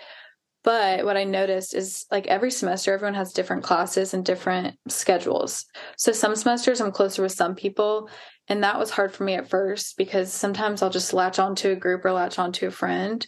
but 0.64 1.06
what 1.06 1.18
I 1.18 1.24
noticed 1.24 1.74
is 1.74 2.06
like 2.12 2.28
every 2.28 2.52
semester, 2.52 2.94
everyone 2.94 3.16
has 3.16 3.34
different 3.34 3.64
classes 3.64 4.14
and 4.14 4.24
different 4.24 4.78
schedules. 4.88 5.66
So 5.98 6.12
some 6.12 6.36
semesters 6.36 6.82
I'm 6.82 6.92
closer 6.92 7.24
with 7.24 7.32
some 7.32 7.56
people. 7.56 8.10
And 8.48 8.64
that 8.64 8.78
was 8.78 8.92
hard 8.92 9.14
for 9.14 9.24
me 9.24 9.36
at 9.36 9.50
first 9.50 9.98
because 9.98 10.32
sometimes 10.32 10.82
I'll 10.82 10.90
just 10.90 11.14
latch 11.14 11.40
onto 11.40 11.70
a 11.70 11.76
group 11.76 12.06
or 12.06 12.12
latch 12.12 12.38
onto 12.38 12.68
a 12.68 12.72
friend. 12.72 13.26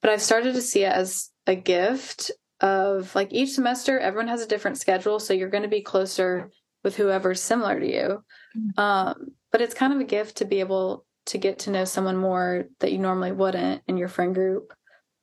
But 0.00 0.10
I've 0.10 0.22
started 0.22 0.54
to 0.54 0.62
see 0.62 0.84
it 0.84 0.92
as 0.92 1.30
a 1.46 1.54
gift 1.54 2.30
of 2.60 3.14
like 3.14 3.32
each 3.32 3.50
semester, 3.50 3.98
everyone 3.98 4.28
has 4.28 4.42
a 4.42 4.46
different 4.46 4.78
schedule. 4.78 5.18
So 5.18 5.34
you're 5.34 5.50
going 5.50 5.64
to 5.64 5.68
be 5.68 5.82
closer 5.82 6.50
with 6.82 6.96
whoever's 6.96 7.42
similar 7.42 7.78
to 7.78 7.86
you. 7.86 8.24
Mm-hmm. 8.56 8.80
Um, 8.80 9.32
but 9.52 9.60
it's 9.60 9.74
kind 9.74 9.92
of 9.92 10.00
a 10.00 10.04
gift 10.04 10.38
to 10.38 10.44
be 10.44 10.60
able 10.60 11.04
to 11.26 11.38
get 11.38 11.60
to 11.60 11.70
know 11.70 11.84
someone 11.84 12.16
more 12.16 12.64
that 12.78 12.92
you 12.92 12.98
normally 12.98 13.32
wouldn't 13.32 13.82
in 13.86 13.96
your 13.96 14.08
friend 14.08 14.34
group. 14.34 14.72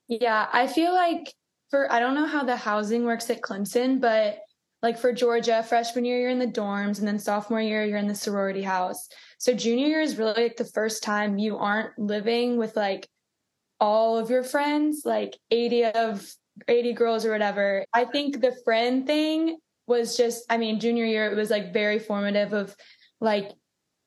Yeah, 0.08 0.48
I 0.52 0.68
feel 0.68 0.94
like 0.94 1.34
for 1.69 1.91
I 1.91 2.00
don't 2.00 2.15
know 2.15 2.25
how 2.25 2.43
the 2.43 2.55
housing 2.55 3.05
works 3.05 3.29
at 3.29 3.41
Clemson, 3.41 4.00
but 4.00 4.39
like 4.81 4.97
for 4.97 5.12
Georgia, 5.12 5.63
freshman 5.63 6.05
year 6.05 6.19
you're 6.19 6.29
in 6.29 6.39
the 6.39 6.47
dorms, 6.47 7.00
and 7.00 7.07
then 7.07 7.19
sophomore 7.19 7.62
year 7.62 7.83
you're 7.83 7.97
in 7.97 8.07
the 8.07 8.15
sorority 8.15 8.62
house. 8.62 9.07
So 9.39 9.53
junior 9.53 9.88
year 9.88 10.01
is 10.01 10.17
really 10.17 10.43
like 10.43 10.57
the 10.57 10.65
first 10.65 11.03
time 11.03 11.38
you 11.38 11.57
aren't 11.57 11.97
living 11.97 12.57
with 12.57 12.75
like 12.75 13.07
all 13.79 14.17
of 14.17 14.29
your 14.29 14.43
friends, 14.43 15.01
like 15.05 15.38
80 15.51 15.86
of 15.86 16.31
80 16.67 16.93
girls 16.93 17.25
or 17.25 17.31
whatever. 17.31 17.86
I 17.93 18.05
think 18.05 18.41
the 18.41 18.55
friend 18.63 19.05
thing 19.05 19.57
was 19.88 20.17
just, 20.17 20.43
I 20.50 20.57
mean, 20.57 20.79
junior 20.79 21.05
year, 21.05 21.31
it 21.31 21.36
was 21.36 21.50
like 21.50 21.74
very 21.74 22.00
formative 22.00 22.53
of 22.53 22.75
like 23.19 23.51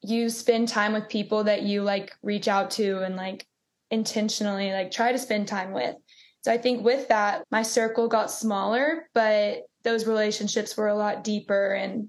you 0.02 0.30
spend 0.30 0.68
time 0.68 0.92
with 0.92 1.08
people 1.08 1.44
that 1.44 1.62
you 1.62 1.82
like 1.82 2.12
reach 2.22 2.48
out 2.48 2.70
to 2.72 3.02
and 3.02 3.16
like 3.16 3.46
intentionally 3.90 4.72
like 4.72 4.90
try 4.90 5.12
to 5.12 5.18
spend 5.18 5.48
time 5.48 5.72
with. 5.72 5.96
So 6.42 6.52
I 6.52 6.59
think 6.59 6.85
with 6.85 7.09
that, 7.09 7.44
my 7.50 7.62
circle 7.62 8.09
got 8.09 8.30
smaller, 8.30 9.09
but 9.14 9.62
those 9.82 10.06
relationships 10.06 10.76
were 10.76 10.88
a 10.88 10.97
lot 10.97 11.25
deeper 11.25 11.73
and 11.73 12.09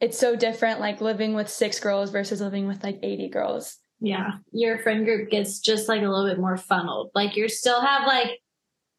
it's 0.00 0.18
so 0.18 0.36
different 0.36 0.80
like 0.80 1.00
living 1.00 1.34
with 1.34 1.48
six 1.48 1.80
girls 1.80 2.10
versus 2.10 2.40
living 2.40 2.68
with 2.68 2.84
like 2.84 3.00
80 3.02 3.28
girls. 3.30 3.78
Yeah. 4.00 4.34
Your 4.52 4.78
friend 4.78 5.04
group 5.04 5.30
gets 5.30 5.58
just 5.58 5.88
like 5.88 6.02
a 6.02 6.08
little 6.08 6.28
bit 6.28 6.38
more 6.38 6.56
funneled. 6.56 7.10
Like 7.14 7.36
you 7.36 7.48
still 7.48 7.80
have 7.80 8.06
like 8.06 8.40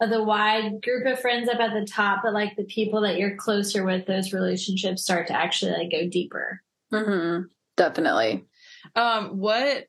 the 0.01 0.23
wide 0.23 0.81
group 0.81 1.05
of 1.05 1.19
friends 1.19 1.47
up 1.47 1.59
at 1.59 1.73
the 1.73 1.85
top, 1.85 2.21
but 2.23 2.33
like 2.33 2.55
the 2.57 2.65
people 2.65 3.01
that 3.01 3.17
you're 3.17 3.37
closer 3.37 3.85
with, 3.85 4.05
those 4.05 4.33
relationships 4.33 5.03
start 5.03 5.27
to 5.27 5.33
actually 5.33 5.71
like 5.71 5.91
go 5.91 6.09
deeper. 6.09 6.61
Mm-hmm. 6.91 7.43
Definitely. 7.77 8.45
Um, 8.95 9.39
what 9.39 9.85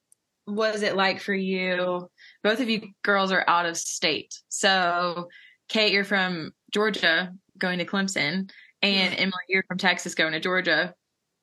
was 0.46 0.82
it 0.82 0.96
like 0.96 1.20
for 1.20 1.34
you? 1.34 2.08
Both 2.42 2.60
of 2.60 2.68
you 2.68 2.88
girls 3.02 3.32
are 3.32 3.44
out 3.46 3.66
of 3.66 3.76
state. 3.76 4.34
So, 4.48 5.28
Kate, 5.68 5.92
you're 5.92 6.04
from 6.04 6.52
Georgia 6.72 7.32
going 7.58 7.78
to 7.78 7.84
Clemson, 7.84 8.50
and 8.82 9.14
Emily, 9.14 9.42
you're 9.48 9.64
from 9.68 9.78
Texas 9.78 10.14
going 10.14 10.32
to 10.32 10.40
Georgia. 10.40 10.94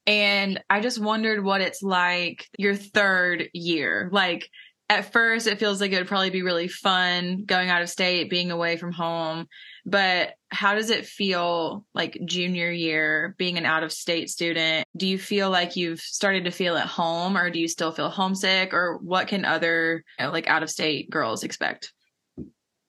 And 0.08 0.64
I 0.70 0.80
just 0.80 1.00
wondered 1.00 1.44
what 1.44 1.62
it's 1.62 1.84
like 1.84 2.48
your 2.58 2.76
third 2.76 3.50
year. 3.54 4.10
Like, 4.12 4.50
at 4.90 5.12
first, 5.12 5.48
it 5.48 5.60
feels 5.60 5.82
like 5.82 5.92
it 5.92 5.98
would 5.98 6.08
probably 6.08 6.30
be 6.30 6.44
really 6.44 6.70
fun 6.70 7.44
going 7.46 7.70
out 7.70 7.82
of 7.82 7.90
state, 7.90 8.30
being 8.30 8.52
away 8.52 8.78
from 8.78 8.94
home. 8.94 9.48
But 9.86 10.34
how 10.50 10.76
does 10.76 10.90
it 10.90 11.06
feel 11.06 11.86
like 11.94 12.18
junior 12.26 12.72
year, 12.72 13.36
being 13.38 13.58
an 13.58 13.66
out 13.66 13.84
of 13.84 13.92
state 13.92 14.30
student? 14.30 14.86
Do 14.96 15.06
you 15.06 15.18
feel 15.18 15.50
like 15.50 15.76
you've 15.76 16.00
started 16.00 16.46
to 16.46 16.52
feel 16.52 16.78
at 16.78 16.88
home 16.88 17.38
or 17.38 17.50
do 17.50 17.60
you 17.60 17.68
still 17.68 17.92
feel 17.92 18.10
homesick? 18.10 18.74
Or 18.74 18.98
what 18.98 19.28
can 19.28 19.44
other 19.44 20.04
you 20.20 20.26
know, 20.26 20.32
like 20.32 20.48
out 20.48 20.64
of 20.64 20.70
state 20.70 21.10
girls 21.10 21.44
expect? 21.44 21.92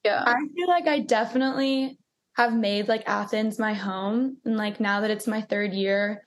Yeah. 0.05 0.23
I 0.25 0.37
feel 0.55 0.69
like 0.69 0.87
I 0.87 1.01
definitely 1.01 1.99
have 2.37 2.55
made 2.55 2.87
like 2.87 3.09
Athens 3.09 3.59
my 3.59 3.75
home. 3.75 4.37
And 4.45 4.57
like 4.57 4.79
now 4.79 5.01
that 5.01 5.11
it's 5.11 5.27
my 5.27 5.41
third 5.41 5.75
year, 5.75 6.25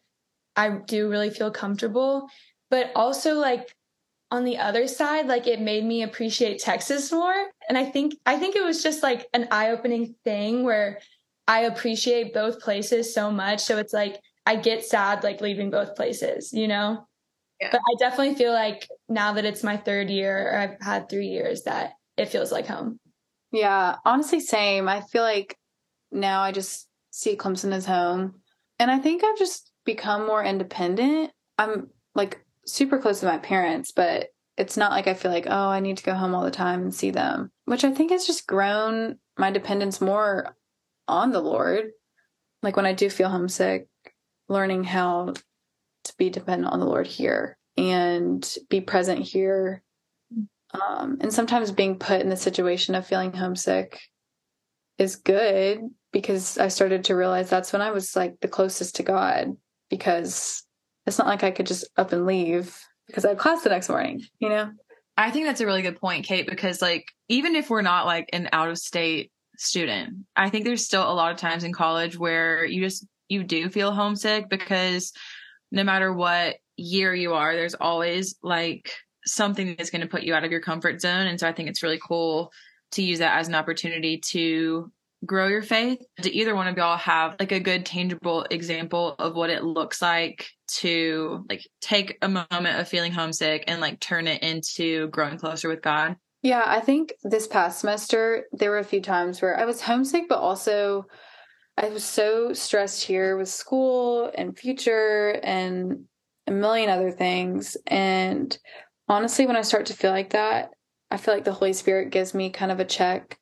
I 0.58 0.70
do 0.86 1.10
really 1.10 1.30
feel 1.30 1.52
comfortable. 1.52 2.28
But 2.70 2.92
also, 2.96 3.36
like, 3.36 3.74
on 4.32 4.46
the 4.46 4.58
other 4.58 4.88
side, 4.88 5.28
like 5.28 5.46
it 5.46 5.60
made 5.60 5.84
me 5.84 6.04
appreciate 6.04 6.60
Texas 6.60 7.12
more. 7.12 7.36
And 7.68 7.78
I 7.78 7.86
think 7.86 8.16
I 8.26 8.38
think 8.38 8.56
it 8.56 8.64
was 8.64 8.82
just 8.82 9.04
like 9.04 9.28
an 9.34 9.48
eye-opening 9.52 10.16
thing 10.24 10.64
where 10.64 11.00
I 11.48 11.62
appreciate 11.62 12.34
both 12.34 12.62
places 12.62 13.14
so 13.14 13.30
much. 13.30 13.60
So 13.60 13.78
it's 13.78 13.94
like 13.94 14.20
I 14.46 14.56
get 14.56 14.86
sad 14.86 15.24
like 15.24 15.42
leaving 15.42 15.70
both 15.70 15.96
places, 15.96 16.54
you 16.54 16.68
know? 16.68 17.06
Yeah. 17.60 17.70
But 17.72 17.82
I 17.82 17.96
definitely 18.00 18.36
feel 18.36 18.54
like 18.54 18.88
now 19.10 19.34
that 19.34 19.46
it's 19.46 19.64
my 19.64 19.78
third 19.78 20.10
year 20.10 20.52
or 20.52 20.58
I've 20.58 20.82
had 20.82 21.10
three 21.10 21.28
years 21.28 21.64
that 21.64 21.94
it 22.18 22.30
feels 22.30 22.52
like 22.52 22.68
home. 22.68 23.00
Yeah, 23.52 23.98
honestly, 24.06 24.40
same. 24.40 24.88
I 24.88 25.02
feel 25.02 25.24
like 25.24 25.58
now 26.12 26.42
I 26.42 26.54
just 26.54 26.88
see 27.12 27.36
Clemson 27.36 27.74
as 27.74 27.86
home. 27.86 28.36
And 28.80 28.90
I 28.90 28.98
think 28.98 29.24
I've 29.24 29.38
just 29.38 29.72
become 29.86 30.26
more 30.26 30.44
independent. 30.44 31.32
I'm 31.58 31.90
like 32.16 32.44
super 32.72 32.98
close 32.98 33.20
to 33.20 33.26
my 33.26 33.38
parents, 33.38 33.92
but 33.92 34.28
it's 34.58 34.78
not 34.78 34.92
like 34.92 35.08
I 35.08 35.14
feel 35.14 35.32
like, 35.32 35.48
oh, 35.48 35.70
I 35.70 35.80
need 35.80 35.98
to 35.98 36.04
go 36.04 36.14
home 36.14 36.36
all 36.36 36.44
the 36.44 36.52
time 36.52 36.82
and 36.82 36.94
see 36.94 37.12
them, 37.12 37.52
which 37.66 37.84
I 37.84 37.92
think 37.92 38.12
has 38.12 38.26
just 38.28 38.48
grown 38.48 39.18
my 39.38 39.52
dependence 39.52 40.02
more 40.02 40.56
on 41.08 41.32
the 41.32 41.42
Lord. 41.42 41.92
Like 42.62 42.76
when 42.76 42.86
I 42.86 42.94
do 42.94 43.10
feel 43.10 43.30
homesick, 43.30 43.88
learning 44.48 44.84
how 44.84 45.34
to 46.04 46.14
be 46.18 46.30
dependent 46.30 46.72
on 46.72 46.80
the 46.80 46.86
Lord 46.86 47.08
here 47.08 47.58
and 47.78 48.58
be 48.70 48.82
present 48.82 49.20
here. 49.20 49.84
Um, 50.74 51.18
and 51.22 51.34
sometimes 51.34 51.72
being 51.72 51.98
put 51.98 52.22
in 52.22 52.30
the 52.30 52.38
situation 52.38 52.96
of 52.96 53.06
feeling 53.06 53.34
homesick 53.34 54.00
is 54.98 55.16
good 55.16 55.82
because 56.12 56.58
I 56.58 56.68
started 56.68 57.06
to 57.06 57.16
realize 57.16 57.50
that's 57.50 57.74
when 57.74 57.82
I 57.82 57.92
was 57.92 58.16
like 58.16 58.40
the 58.42 58.48
closest 58.48 58.98
to 58.98 59.04
God 59.04 59.58
because 59.90 60.64
it's 61.06 61.18
not 61.18 61.28
like 61.28 61.44
I 61.44 61.52
could 61.52 61.68
just 61.68 61.90
up 61.98 62.12
and 62.12 62.26
leave 62.26 62.78
because 63.08 63.26
I 63.26 63.30
have 63.30 63.38
class 63.38 63.64
the 63.64 63.70
next 63.70 63.90
morning, 63.90 64.24
you 64.40 64.50
know? 64.50 64.72
I 65.18 65.32
think 65.32 65.46
that's 65.46 65.62
a 65.62 65.66
really 65.66 65.82
good 65.82 66.00
point, 66.00 66.26
Kate, 66.26 66.48
because 66.48 66.82
like 66.82 67.06
even 67.28 67.56
if 67.56 67.70
we're 67.70 67.82
not 67.82 68.06
like 68.06 68.30
an 68.34 68.50
out 68.54 68.70
of 68.70 68.78
state 68.78 69.32
student, 69.58 70.26
I 70.36 70.50
think 70.50 70.66
there's 70.66 70.86
still 70.86 71.04
a 71.04 71.14
lot 71.14 71.32
of 71.32 71.38
times 71.38 71.64
in 71.64 71.74
college 71.74 72.18
where 72.18 72.66
you 72.66 72.82
just 72.82 73.06
you 73.30 73.44
do 73.44 73.70
feel 73.70 73.92
homesick 73.92 74.50
because 74.50 75.14
no 75.72 75.84
matter 75.84 76.14
what 76.14 76.58
year 76.76 77.14
you 77.14 77.34
are, 77.34 77.56
there's 77.56 77.76
always 77.76 78.36
like 78.42 78.92
something 79.26 79.76
that's 79.78 79.90
going 79.90 80.02
to 80.02 80.08
put 80.08 80.24
you 80.24 80.34
out 80.34 80.44
of 80.44 80.52
your 80.52 80.62
comfort 80.62 81.02
zone. 81.02 81.28
And 81.28 81.40
so 81.40 81.48
I 81.48 81.54
think 81.54 81.70
it's 81.70 81.84
really 81.84 82.00
cool 82.02 82.52
to 82.94 83.04
use 83.04 83.20
that 83.20 83.38
as 83.38 83.48
an 83.48 83.56
opportunity 83.56 84.18
to 84.18 84.92
grow 85.26 85.48
your 85.48 85.62
faith? 85.62 86.00
Do 86.22 86.30
either 86.32 86.56
one 86.56 86.68
of 86.68 86.78
y'all 86.78 86.98
have 86.98 87.36
like 87.40 87.52
a 87.52 87.60
good 87.60 87.86
tangible 87.86 88.46
example 88.50 89.16
of 89.20 89.36
what 89.36 89.50
it 89.50 89.64
looks 89.64 90.02
like 90.02 90.48
to 90.80 91.46
like 91.50 91.62
take 91.82 92.18
a 92.22 92.30
moment 92.30 92.80
of 92.80 92.88
feeling 92.88 93.12
homesick 93.12 93.66
and 93.68 93.82
like 93.82 94.00
turn 94.00 94.28
it 94.28 94.42
into 94.44 95.08
growing 95.08 95.38
closer 95.38 95.70
with 95.70 95.82
God? 95.82 96.16
Yeah, 96.42 96.64
I 96.66 96.80
think 96.80 97.14
this 97.24 97.48
past 97.48 97.80
semester 97.80 98.46
there 98.52 98.72
were 98.72 98.80
a 98.80 98.84
few 98.84 99.02
times 99.02 99.42
where 99.42 99.58
I 99.58 99.66
was 99.66 99.82
homesick, 99.82 100.28
but 100.28 100.40
also 100.40 101.06
I 101.78 101.90
was 101.90 102.04
so 102.04 102.54
stressed 102.54 103.04
here 103.04 103.38
with 103.38 103.50
school 103.50 104.32
and 104.36 104.58
future 104.58 105.40
and 105.44 106.06
a 106.48 106.52
million 106.52 106.90
other 106.90 107.12
things. 107.12 107.78
And 107.86 108.58
honestly, 109.08 109.46
when 109.46 109.56
I 109.56 109.62
start 109.62 109.86
to 109.88 109.94
feel 109.94 110.12
like 110.12 110.32
that, 110.32 110.72
I 111.12 111.18
feel 111.18 111.34
like 111.34 111.44
the 111.44 111.54
Holy 111.54 111.74
Spirit 111.74 112.10
gives 112.10 112.34
me 112.34 112.50
kind 112.50 112.72
of 112.72 112.80
a 112.80 112.86
check 112.86 113.38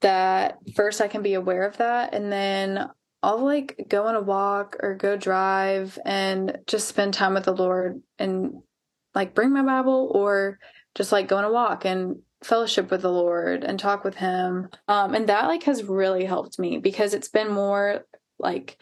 that 0.00 0.58
first 0.74 1.00
I 1.00 1.08
can 1.08 1.22
be 1.22 1.34
aware 1.34 1.66
of 1.66 1.78
that 1.78 2.14
and 2.14 2.32
then 2.32 2.88
I'll 3.22 3.42
like 3.42 3.86
go 3.88 4.06
on 4.06 4.16
a 4.16 4.20
walk 4.20 4.76
or 4.80 4.94
go 4.94 5.16
drive 5.16 5.98
and 6.04 6.58
just 6.66 6.88
spend 6.88 7.14
time 7.14 7.34
with 7.34 7.44
the 7.44 7.56
Lord 7.56 8.02
and 8.18 8.62
like 9.14 9.34
bring 9.34 9.52
my 9.52 9.62
Bible 9.62 10.10
or 10.14 10.58
just 10.94 11.10
like 11.10 11.28
go 11.28 11.38
on 11.38 11.44
a 11.44 11.52
walk 11.52 11.86
and 11.86 12.16
fellowship 12.42 12.90
with 12.90 13.00
the 13.00 13.10
Lord 13.10 13.64
and 13.64 13.78
talk 13.78 14.04
with 14.04 14.16
him. 14.16 14.68
Um 14.88 15.14
and 15.14 15.28
that 15.28 15.46
like 15.46 15.62
has 15.62 15.84
really 15.84 16.24
helped 16.24 16.58
me 16.58 16.78
because 16.78 17.14
it's 17.14 17.28
been 17.28 17.50
more 17.50 18.04
like 18.38 18.76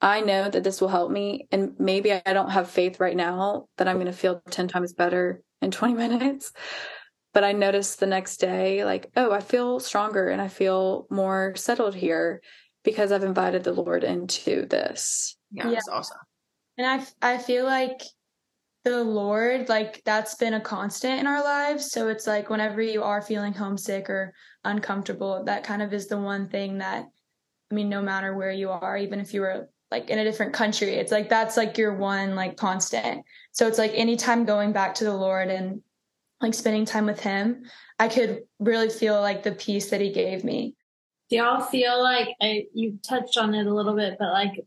I 0.00 0.20
know 0.20 0.48
that 0.50 0.62
this 0.62 0.80
will 0.80 0.88
help 0.88 1.10
me 1.10 1.48
and 1.50 1.74
maybe 1.78 2.12
I 2.12 2.20
don't 2.26 2.50
have 2.50 2.70
faith 2.70 3.00
right 3.00 3.16
now 3.16 3.66
that 3.78 3.88
I'm 3.88 3.96
going 3.96 4.06
to 4.06 4.12
feel 4.12 4.42
10 4.50 4.68
times 4.68 4.92
better 4.92 5.42
in 5.62 5.70
20 5.70 5.94
minutes 6.08 6.52
but 7.36 7.44
I 7.44 7.52
noticed 7.52 8.00
the 8.00 8.06
next 8.06 8.38
day, 8.38 8.82
like, 8.82 9.10
oh, 9.14 9.30
I 9.30 9.40
feel 9.40 9.78
stronger 9.78 10.30
and 10.30 10.40
I 10.40 10.48
feel 10.48 11.06
more 11.10 11.52
settled 11.54 11.94
here 11.94 12.40
because 12.82 13.12
I've 13.12 13.24
invited 13.24 13.62
the 13.62 13.74
Lord 13.74 14.04
into 14.04 14.64
this. 14.64 15.36
Yeah, 15.50 15.66
yeah. 15.66 15.74
that's 15.74 15.88
awesome. 15.88 16.16
And 16.78 16.86
I, 16.86 17.34
I 17.34 17.36
feel 17.36 17.66
like 17.66 18.00
the 18.84 19.04
Lord, 19.04 19.68
like, 19.68 20.00
that's 20.06 20.36
been 20.36 20.54
a 20.54 20.62
constant 20.62 21.20
in 21.20 21.26
our 21.26 21.44
lives. 21.44 21.90
So 21.90 22.08
it's 22.08 22.26
like 22.26 22.48
whenever 22.48 22.80
you 22.80 23.02
are 23.02 23.20
feeling 23.20 23.52
homesick 23.52 24.08
or 24.08 24.32
uncomfortable, 24.64 25.44
that 25.44 25.62
kind 25.62 25.82
of 25.82 25.92
is 25.92 26.06
the 26.06 26.16
one 26.16 26.48
thing 26.48 26.78
that, 26.78 27.04
I 27.70 27.74
mean, 27.74 27.90
no 27.90 28.00
matter 28.00 28.34
where 28.34 28.50
you 28.50 28.70
are, 28.70 28.96
even 28.96 29.20
if 29.20 29.34
you 29.34 29.42
were 29.42 29.68
like 29.90 30.08
in 30.08 30.18
a 30.18 30.24
different 30.24 30.54
country, 30.54 30.94
it's 30.94 31.12
like 31.12 31.28
that's 31.28 31.58
like 31.58 31.76
your 31.76 31.96
one 31.96 32.34
like 32.34 32.56
constant. 32.56 33.26
So 33.52 33.68
it's 33.68 33.76
like 33.76 33.92
anytime 33.94 34.46
going 34.46 34.72
back 34.72 34.94
to 34.94 35.04
the 35.04 35.14
Lord 35.14 35.50
and 35.50 35.82
like 36.40 36.54
spending 36.54 36.84
time 36.84 37.06
with 37.06 37.20
him, 37.20 37.64
I 37.98 38.08
could 38.08 38.42
really 38.58 38.88
feel 38.88 39.20
like 39.20 39.42
the 39.42 39.52
peace 39.52 39.90
that 39.90 40.00
he 40.00 40.12
gave 40.12 40.44
me. 40.44 40.74
Do 41.30 41.36
y'all 41.36 41.60
feel 41.60 42.00
like 42.02 42.28
I, 42.40 42.66
you 42.72 42.98
touched 43.06 43.36
on 43.36 43.54
it 43.54 43.66
a 43.66 43.74
little 43.74 43.94
bit, 43.94 44.16
but 44.18 44.32
like 44.32 44.64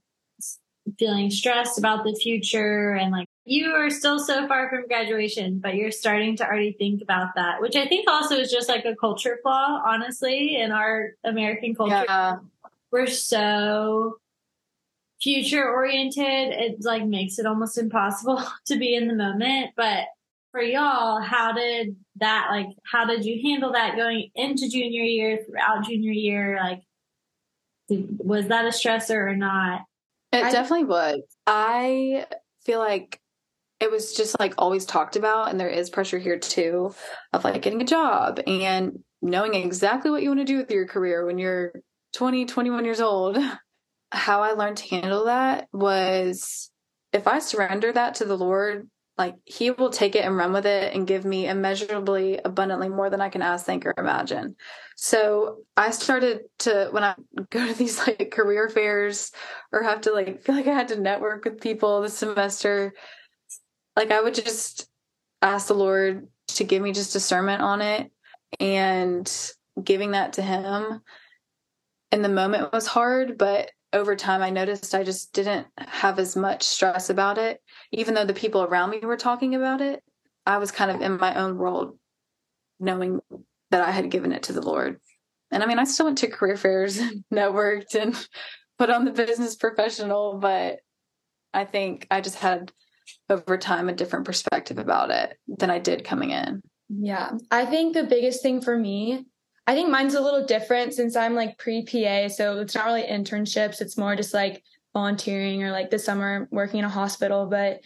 feeling 0.98 1.30
stressed 1.30 1.78
about 1.78 2.04
the 2.04 2.16
future 2.16 2.92
and 2.92 3.12
like 3.12 3.28
you 3.46 3.72
are 3.72 3.90
still 3.90 4.20
so 4.20 4.48
far 4.48 4.70
from 4.70 4.88
graduation, 4.88 5.60
but 5.60 5.76
you're 5.76 5.92
starting 5.92 6.36
to 6.38 6.46
already 6.46 6.74
think 6.74 7.02
about 7.02 7.30
that, 7.36 7.62
which 7.62 7.76
I 7.76 7.88
think 7.88 8.08
also 8.08 8.36
is 8.36 8.52
just 8.52 8.70
like 8.70 8.86
a 8.86 8.96
culture 8.96 9.40
flaw, 9.42 9.82
honestly, 9.86 10.56
in 10.56 10.72
our 10.72 11.14
American 11.24 11.74
culture. 11.74 12.06
Yeah. 12.08 12.38
We're 12.92 13.08
so 13.08 14.18
future 15.22 15.68
oriented. 15.68 16.26
It 16.26 16.84
like 16.84 17.06
makes 17.06 17.40
it 17.40 17.46
almost 17.46 17.78
impossible 17.78 18.44
to 18.68 18.78
be 18.78 18.96
in 18.96 19.08
the 19.08 19.16
moment. 19.16 19.72
But 19.76 20.06
for 20.52 20.62
y'all, 20.62 21.22
how 21.22 21.54
did 21.54 21.96
that 22.18 22.48
like 22.50 22.68
how 22.84 23.06
did 23.06 23.26
you 23.26 23.40
handle 23.50 23.74
that 23.74 23.96
going 23.96 24.30
into 24.36 24.70
junior 24.70 25.04
year 25.04 25.40
throughout 25.46 25.86
junior 25.86 26.12
year? 26.12 26.58
Like 26.62 26.82
did, 27.88 28.20
was 28.20 28.48
that 28.48 28.66
a 28.66 28.70
stressor 28.70 29.16
or 29.16 29.36
not? 29.36 29.82
It 30.32 30.44
I, 30.44 30.52
definitely 30.52 30.86
was. 30.86 31.22
I 31.48 32.26
feel 32.64 32.80
like 32.80 33.20
it 33.80 33.90
was 33.90 34.14
just 34.14 34.40
like 34.40 34.54
always 34.58 34.86
talked 34.86 35.16
about 35.16 35.50
and 35.50 35.60
there 35.60 35.70
is 35.70 35.90
pressure 35.90 36.20
here 36.20 36.38
too 36.38 36.94
of 37.32 37.44
like 37.44 37.62
getting 37.62 37.82
a 37.82 37.86
job 37.86 38.40
and 38.46 39.00
knowing 39.22 39.54
exactly 39.54 40.12
what 40.12 40.22
you 40.22 40.30
want 40.30 40.42
to 40.42 40.46
do 40.46 40.58
with 40.58 40.70
your 40.70 40.86
career 40.86 41.26
when 41.26 41.38
you're 41.38 41.72
20 42.14 42.46
21 42.46 42.84
years 42.84 43.00
old 43.00 43.38
how 44.12 44.42
i 44.42 44.52
learned 44.52 44.76
to 44.76 44.90
handle 44.90 45.26
that 45.26 45.70
was 45.72 46.70
if 47.12 47.28
I 47.28 47.40
surrender 47.40 47.92
that 47.92 48.16
to 48.16 48.26
the 48.26 48.38
Lord, 48.38 48.90
like 49.20 49.36
he 49.44 49.70
will 49.70 49.90
take 49.90 50.16
it 50.16 50.24
and 50.24 50.38
run 50.38 50.54
with 50.54 50.66
it 50.66 50.94
and 50.96 51.06
give 51.06 51.26
me 51.26 51.46
immeasurably 51.46 52.40
abundantly 52.46 52.88
more 52.88 53.10
than 53.10 53.20
I 53.20 53.28
can 53.28 53.42
ask, 53.42 53.66
think, 53.66 53.86
or 53.86 53.94
imagine. 53.98 54.56
So 54.96 55.58
I 55.76 55.92
started 55.92 56.44
to 56.60 56.88
when 56.92 57.04
I 57.04 57.16
go 57.50 57.68
to 57.68 57.74
these 57.74 58.00
like 58.08 58.32
career 58.32 58.70
fairs 58.70 59.34
or 59.74 59.84
have 59.84 60.02
to 60.02 60.14
like 60.14 60.42
feel 60.42 60.56
like 60.56 60.68
I 60.68 60.74
had 60.74 60.88
to 60.88 61.02
network 61.02 61.44
with 61.44 61.60
people 61.60 62.02
this 62.02 62.18
semester, 62.18 62.94
like 63.98 64.12
I 64.12 64.22
would 64.22 64.36
just 64.36 64.90
ask 65.42 65.68
the 65.68 65.74
Lord 65.74 66.30
to 66.48 66.64
give 66.64 66.82
me 66.82 66.94
just 66.94 67.12
discernment 67.12 67.62
on 67.62 67.82
it 67.82 68.10
and 68.62 69.30
giving 69.84 70.12
that 70.12 70.34
to 70.34 70.42
him 70.42 71.02
in 72.14 72.22
the 72.22 72.30
moment 72.30 72.72
was 72.72 72.88
hard, 72.88 73.38
but 73.38 73.70
over 73.94 74.16
time 74.16 74.42
I 74.42 74.50
noticed 74.50 74.94
I 74.94 75.04
just 75.04 75.34
didn't 75.34 75.68
have 75.78 76.20
as 76.20 76.36
much 76.36 76.64
stress 76.64 77.10
about 77.10 77.38
it. 77.38 77.62
Even 77.92 78.14
though 78.14 78.26
the 78.26 78.34
people 78.34 78.64
around 78.64 78.92
me 78.92 79.00
were 79.00 79.18
talking 79.18 79.56
about 79.56 79.82
it, 79.82 80.04
I 80.46 80.58
was 80.58 80.72
kind 80.72 80.92
of 80.92 81.02
in 81.02 81.18
my 81.18 81.36
own 81.36 81.58
world 81.58 81.98
knowing 82.80 83.20
that 83.72 83.88
I 83.88 83.92
had 83.92 84.12
given 84.12 84.32
it 84.32 84.44
to 84.44 84.54
the 84.54 84.62
Lord. 84.62 85.00
And 85.52 85.64
I 85.64 85.66
mean, 85.66 85.80
I 85.80 85.84
still 85.84 86.06
went 86.06 86.20
to 86.20 86.28
career 86.28 86.58
fairs 86.58 86.98
and 87.00 87.24
networked 87.34 87.96
and 87.96 88.16
put 88.78 88.90
on 88.90 89.06
the 89.06 89.12
business 89.12 89.56
professional, 89.56 90.38
but 90.40 90.80
I 91.54 91.66
think 91.66 92.08
I 92.12 92.22
just 92.22 92.36
had 92.36 92.72
over 93.30 93.58
time 93.58 93.90
a 93.90 93.94
different 93.94 94.26
perspective 94.26 94.78
about 94.78 95.12
it 95.12 95.38
than 95.48 95.70
I 95.70 95.80
did 95.80 96.04
coming 96.04 96.32
in. 96.32 96.62
Yeah. 96.90 97.32
I 97.52 97.66
think 97.66 97.94
the 97.94 98.04
biggest 98.04 98.42
thing 98.42 98.62
for 98.62 98.78
me 98.78 99.26
I 99.70 99.76
think 99.76 99.90
mine's 99.90 100.16
a 100.16 100.22
little 100.22 100.44
different 100.48 100.96
since 100.96 101.16
I'm 101.16 101.36
like 101.36 101.60
pre 101.60 101.86
PA. 101.86 102.28
So 102.30 102.58
it's 102.58 102.74
not 102.74 102.88
really 102.88 103.04
internships. 103.04 103.82
It's 103.82 104.00
more 104.00 104.16
just 104.16 104.34
like 104.34 104.64
volunteering 104.96 105.62
or 105.62 105.70
like 105.70 105.92
this 105.92 106.04
summer 106.04 106.48
working 106.50 106.80
in 106.80 106.86
a 106.86 106.90
hospital. 106.90 107.46
But 107.46 107.82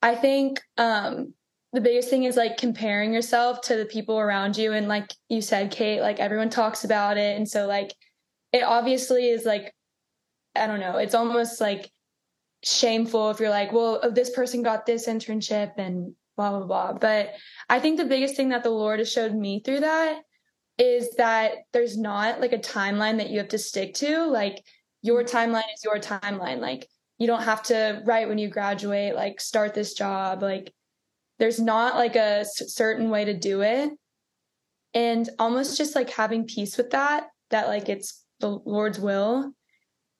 I 0.00 0.14
think 0.14 0.60
um, 0.78 1.34
the 1.72 1.80
biggest 1.80 2.08
thing 2.08 2.22
is 2.22 2.36
like 2.36 2.56
comparing 2.56 3.12
yourself 3.12 3.62
to 3.62 3.74
the 3.74 3.84
people 3.84 4.16
around 4.16 4.56
you. 4.56 4.74
And 4.74 4.86
like 4.86 5.12
you 5.28 5.42
said, 5.42 5.72
Kate, 5.72 6.00
like 6.00 6.20
everyone 6.20 6.50
talks 6.50 6.84
about 6.84 7.16
it. 7.16 7.36
And 7.36 7.48
so 7.48 7.66
like 7.66 7.92
it 8.52 8.62
obviously 8.62 9.28
is 9.28 9.44
like, 9.44 9.74
I 10.54 10.68
don't 10.68 10.78
know, 10.78 10.98
it's 10.98 11.16
almost 11.16 11.60
like 11.60 11.90
shameful 12.62 13.32
if 13.32 13.40
you're 13.40 13.50
like, 13.50 13.72
well, 13.72 13.98
oh, 14.04 14.10
this 14.12 14.30
person 14.30 14.62
got 14.62 14.86
this 14.86 15.08
internship 15.08 15.72
and 15.78 16.14
blah, 16.36 16.56
blah, 16.56 16.64
blah. 16.68 16.92
But 16.92 17.32
I 17.68 17.80
think 17.80 17.96
the 17.96 18.04
biggest 18.04 18.36
thing 18.36 18.50
that 18.50 18.62
the 18.62 18.70
Lord 18.70 19.00
has 19.00 19.10
showed 19.10 19.34
me 19.34 19.58
through 19.58 19.80
that 19.80 20.22
is 20.78 21.10
that 21.16 21.52
there's 21.72 21.96
not 21.96 22.40
like 22.40 22.52
a 22.52 22.58
timeline 22.58 23.18
that 23.18 23.30
you 23.30 23.38
have 23.38 23.48
to 23.48 23.58
stick 23.58 23.94
to. 23.94 24.26
Like 24.26 24.64
your 25.02 25.22
mm-hmm. 25.22 25.36
timeline 25.36 25.72
is 25.74 25.84
your 25.84 25.98
timeline. 25.98 26.58
Like 26.60 26.88
you 27.18 27.26
don't 27.26 27.42
have 27.42 27.62
to 27.64 28.02
write 28.04 28.28
when 28.28 28.38
you 28.38 28.48
graduate, 28.48 29.14
like 29.14 29.40
start 29.40 29.74
this 29.74 29.94
job. 29.94 30.42
Like 30.42 30.72
there's 31.38 31.60
not 31.60 31.96
like 31.96 32.16
a 32.16 32.44
certain 32.44 33.10
way 33.10 33.24
to 33.24 33.34
do 33.34 33.62
it. 33.62 33.90
And 34.94 35.28
almost 35.38 35.76
just 35.76 35.94
like 35.94 36.10
having 36.10 36.46
peace 36.46 36.76
with 36.76 36.90
that, 36.90 37.26
that 37.50 37.68
like 37.68 37.88
it's 37.88 38.24
the 38.40 38.48
Lord's 38.48 38.98
will. 38.98 39.52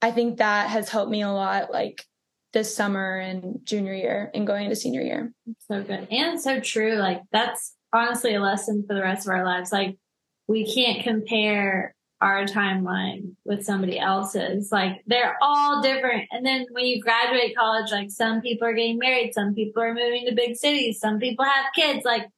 I 0.03 0.11
think 0.11 0.39
that 0.39 0.69
has 0.71 0.89
helped 0.89 1.11
me 1.11 1.23
a 1.23 1.31
lot, 1.31 1.73
like 1.73 2.05
this 2.53 2.75
summer 2.75 3.17
and 3.17 3.61
junior 3.65 3.95
year 3.95 4.31
and 4.35 4.47
going 4.47 4.65
into 4.65 4.77
senior 4.77 5.01
year. 5.01 5.33
So 5.69 5.83
good. 5.83 6.09
And 6.11 6.41
so 6.41 6.61
true. 6.61 6.95
Like 6.95 7.23
that's 7.33 7.75
honestly 7.93 8.35
a 8.35 8.41
lesson 8.41 8.85
for 8.87 8.95
the 8.95 9.03
rest 9.03 9.27
of 9.27 9.33
our 9.33 9.45
lives. 9.45 9.73
Like 9.73 9.97
we 10.47 10.73
can't 10.73 11.03
compare 11.03 11.95
our 12.21 12.45
timeline 12.45 13.35
with 13.45 13.65
somebody 13.65 13.99
else's. 13.99 14.73
Like 14.73 15.03
they're 15.07 15.37
all 15.43 15.83
different. 15.83 16.29
And 16.31 16.45
then 16.45 16.67
when 16.71 16.87
you 16.87 17.03
graduate 17.03 17.57
college, 17.57 17.91
like 17.93 18.11
some 18.11 18.41
people 18.41 18.67
are 18.67 18.73
getting 18.73 18.99
married, 18.99 19.35
some 19.35 19.55
people 19.55 19.83
are 19.83 19.95
moving 19.95 20.27
to 20.27 20.35
big 20.35 20.57
cities, 20.57 20.99
some 21.01 21.19
people 21.19 21.45
have 21.45 21.67
kids. 21.75 22.05
Like 22.05 22.29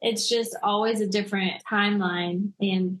it's 0.00 0.28
just 0.28 0.56
always 0.62 1.00
a 1.00 1.06
different 1.06 1.62
timeline. 1.70 2.52
And 2.60 3.00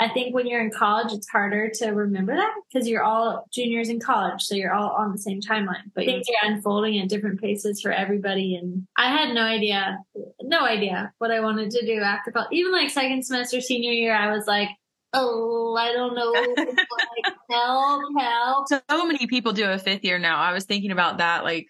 I 0.00 0.08
think 0.08 0.34
when 0.34 0.46
you're 0.46 0.60
in 0.60 0.70
college, 0.70 1.12
it's 1.12 1.28
harder 1.28 1.70
to 1.74 1.88
remember 1.88 2.36
that 2.36 2.54
because 2.72 2.88
you're 2.88 3.02
all 3.02 3.46
juniors 3.52 3.88
in 3.88 3.98
college. 3.98 4.42
So 4.42 4.54
you're 4.54 4.72
all 4.72 4.90
on 4.90 5.10
the 5.10 5.18
same 5.18 5.40
timeline, 5.40 5.90
but 5.94 6.04
things 6.04 6.26
are 6.28 6.50
unfolding 6.50 7.00
at 7.00 7.08
different 7.08 7.40
paces 7.40 7.80
for 7.80 7.90
everybody. 7.90 8.54
And 8.54 8.86
I 8.96 9.10
had 9.10 9.34
no 9.34 9.42
idea, 9.42 9.98
no 10.42 10.60
idea 10.60 11.12
what 11.18 11.32
I 11.32 11.40
wanted 11.40 11.70
to 11.72 11.84
do 11.84 12.00
after 12.00 12.30
college. 12.30 12.50
Even 12.52 12.70
like 12.70 12.90
second 12.90 13.24
semester, 13.24 13.60
senior 13.60 13.90
year, 13.90 14.14
I 14.14 14.30
was 14.30 14.46
like, 14.46 14.68
oh, 15.14 15.74
I 15.76 15.92
don't 15.92 16.14
know. 16.14 16.30
like, 16.56 17.34
help, 17.50 18.02
help. 18.18 18.68
So 18.68 19.06
many 19.06 19.26
people 19.26 19.52
do 19.52 19.68
a 19.68 19.78
fifth 19.78 20.04
year 20.04 20.20
now. 20.20 20.38
I 20.38 20.52
was 20.52 20.64
thinking 20.64 20.92
about 20.92 21.18
that. 21.18 21.42
Like, 21.42 21.66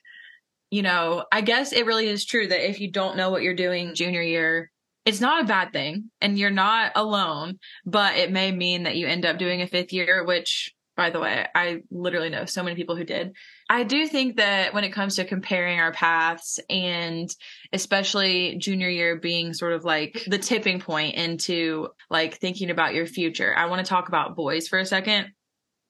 you 0.71 0.83
know, 0.83 1.25
I 1.33 1.41
guess 1.41 1.73
it 1.73 1.87
really 1.87 2.09
is 2.09 2.27
true 2.27 2.47
that 2.47 2.69
if 2.69 2.79
you 2.79 2.91
don't 2.91 3.17
know 3.17 3.31
what 3.31 3.43
you're 3.43 3.55
doing 3.55 3.95
junior 3.95 4.23
year, 4.23 4.71
it's 5.09 5.23
not 5.23 5.43
a 5.43 5.47
bad 5.47 5.73
thing 5.73 6.11
and 6.21 6.39
you're 6.39 6.51
not 6.51 6.93
alone, 6.95 7.59
but 7.87 8.19
it 8.19 8.31
may 8.31 8.53
mean 8.53 8.83
that 8.83 8.97
you 8.97 9.07
end 9.07 9.25
up 9.25 9.39
doing 9.39 9.63
a 9.63 9.67
fifth 9.67 9.91
year, 9.91 10.23
which 10.23 10.75
by 10.99 11.09
the 11.09 11.19
way, 11.21 11.47
I 11.55 11.83
literally 11.91 12.29
know 12.29 12.45
so 12.45 12.63
many 12.63 12.77
people 12.77 12.95
who 12.95 13.05
did. 13.05 13.33
I 13.71 13.85
do 13.85 14.07
think 14.07 14.37
that 14.37 14.75
when 14.75 14.85
it 14.85 14.93
comes 14.93 15.15
to 15.17 15.25
comparing 15.25 15.79
our 15.79 15.93
paths 15.93 16.61
and 16.69 17.35
especially 17.73 18.57
junior 18.59 18.91
year 18.91 19.17
being 19.17 19.55
sort 19.55 19.73
of 19.73 19.85
like 19.85 20.25
the 20.27 20.39
tipping 20.39 20.79
point 20.79 21.15
into 21.15 21.89
like 22.11 22.35
thinking 22.35 22.69
about 22.69 22.95
your 22.95 23.07
future, 23.07 23.55
I 23.57 23.67
want 23.67 23.83
to 23.83 23.89
talk 23.89 24.09
about 24.09 24.37
boys 24.37 24.69
for 24.69 24.79
a 24.79 24.85
second 24.85 25.29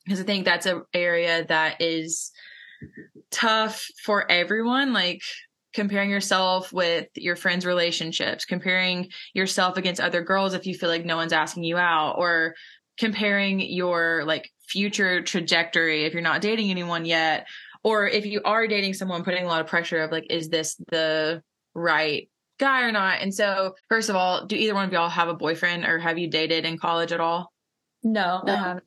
because 0.05 0.21
I 0.21 0.25
think 0.25 0.45
that's 0.45 0.67
an 0.67 0.83
area 0.95 1.45
that 1.47 1.81
is 1.81 2.31
tough 3.33 3.85
for 4.05 4.31
everyone. 4.31 4.93
Like 4.93 5.23
comparing 5.79 6.11
yourself 6.11 6.73
with 6.73 7.07
your 7.15 7.37
friends' 7.37 7.65
relationships, 7.65 8.45
comparing 8.45 9.09
yourself 9.33 9.77
against 9.77 10.01
other 10.01 10.23
girls 10.23 10.53
if 10.53 10.67
you 10.67 10.75
feel 10.75 10.89
like 10.89 11.05
no 11.05 11.15
one's 11.15 11.33
asking 11.33 11.63
you 11.63 11.77
out, 11.77 12.17
or 12.19 12.57
comparing 12.99 13.61
your 13.61 14.25
like 14.27 14.51
future 14.69 15.23
trajectory 15.23 16.05
if 16.05 16.13
you're 16.13 16.21
not 16.21 16.41
dating 16.41 16.73
anyone 16.73 17.05
yet, 17.05 17.47
or 17.85 18.09
if 18.09 18.27
you 18.27 18.43
are 18.45 18.67
dating 18.67 18.93
someone, 18.93 19.23
putting 19.23 19.45
a 19.45 19.47
lot 19.47 19.61
of 19.61 19.69
pressure 19.69 20.03
of 20.03 20.11
like, 20.11 20.27
is 20.31 20.49
this 20.49 20.75
the 20.91 21.45
right 21.75 22.29
guy 22.59 22.83
or 22.83 22.91
not? 22.91 23.23
And 23.23 23.33
so, 23.33 23.77
first 23.89 24.11
of 24.11 24.17
all, 24.17 24.47
do 24.47 24.57
either 24.57 24.75
one 24.75 24.85
of 24.85 24.93
y'all 24.93 25.09
have 25.09 25.29
a 25.29 25.35
boyfriend 25.35 25.85
or 25.85 26.01
have 26.01 26.19
you 26.19 26.29
dated 26.29 26.65
in 26.65 26.77
college 26.77 27.13
at 27.13 27.21
all? 27.21 27.53
No, 28.03 28.43
no. 28.45 28.53
I 28.53 28.57
haven't. 28.57 28.85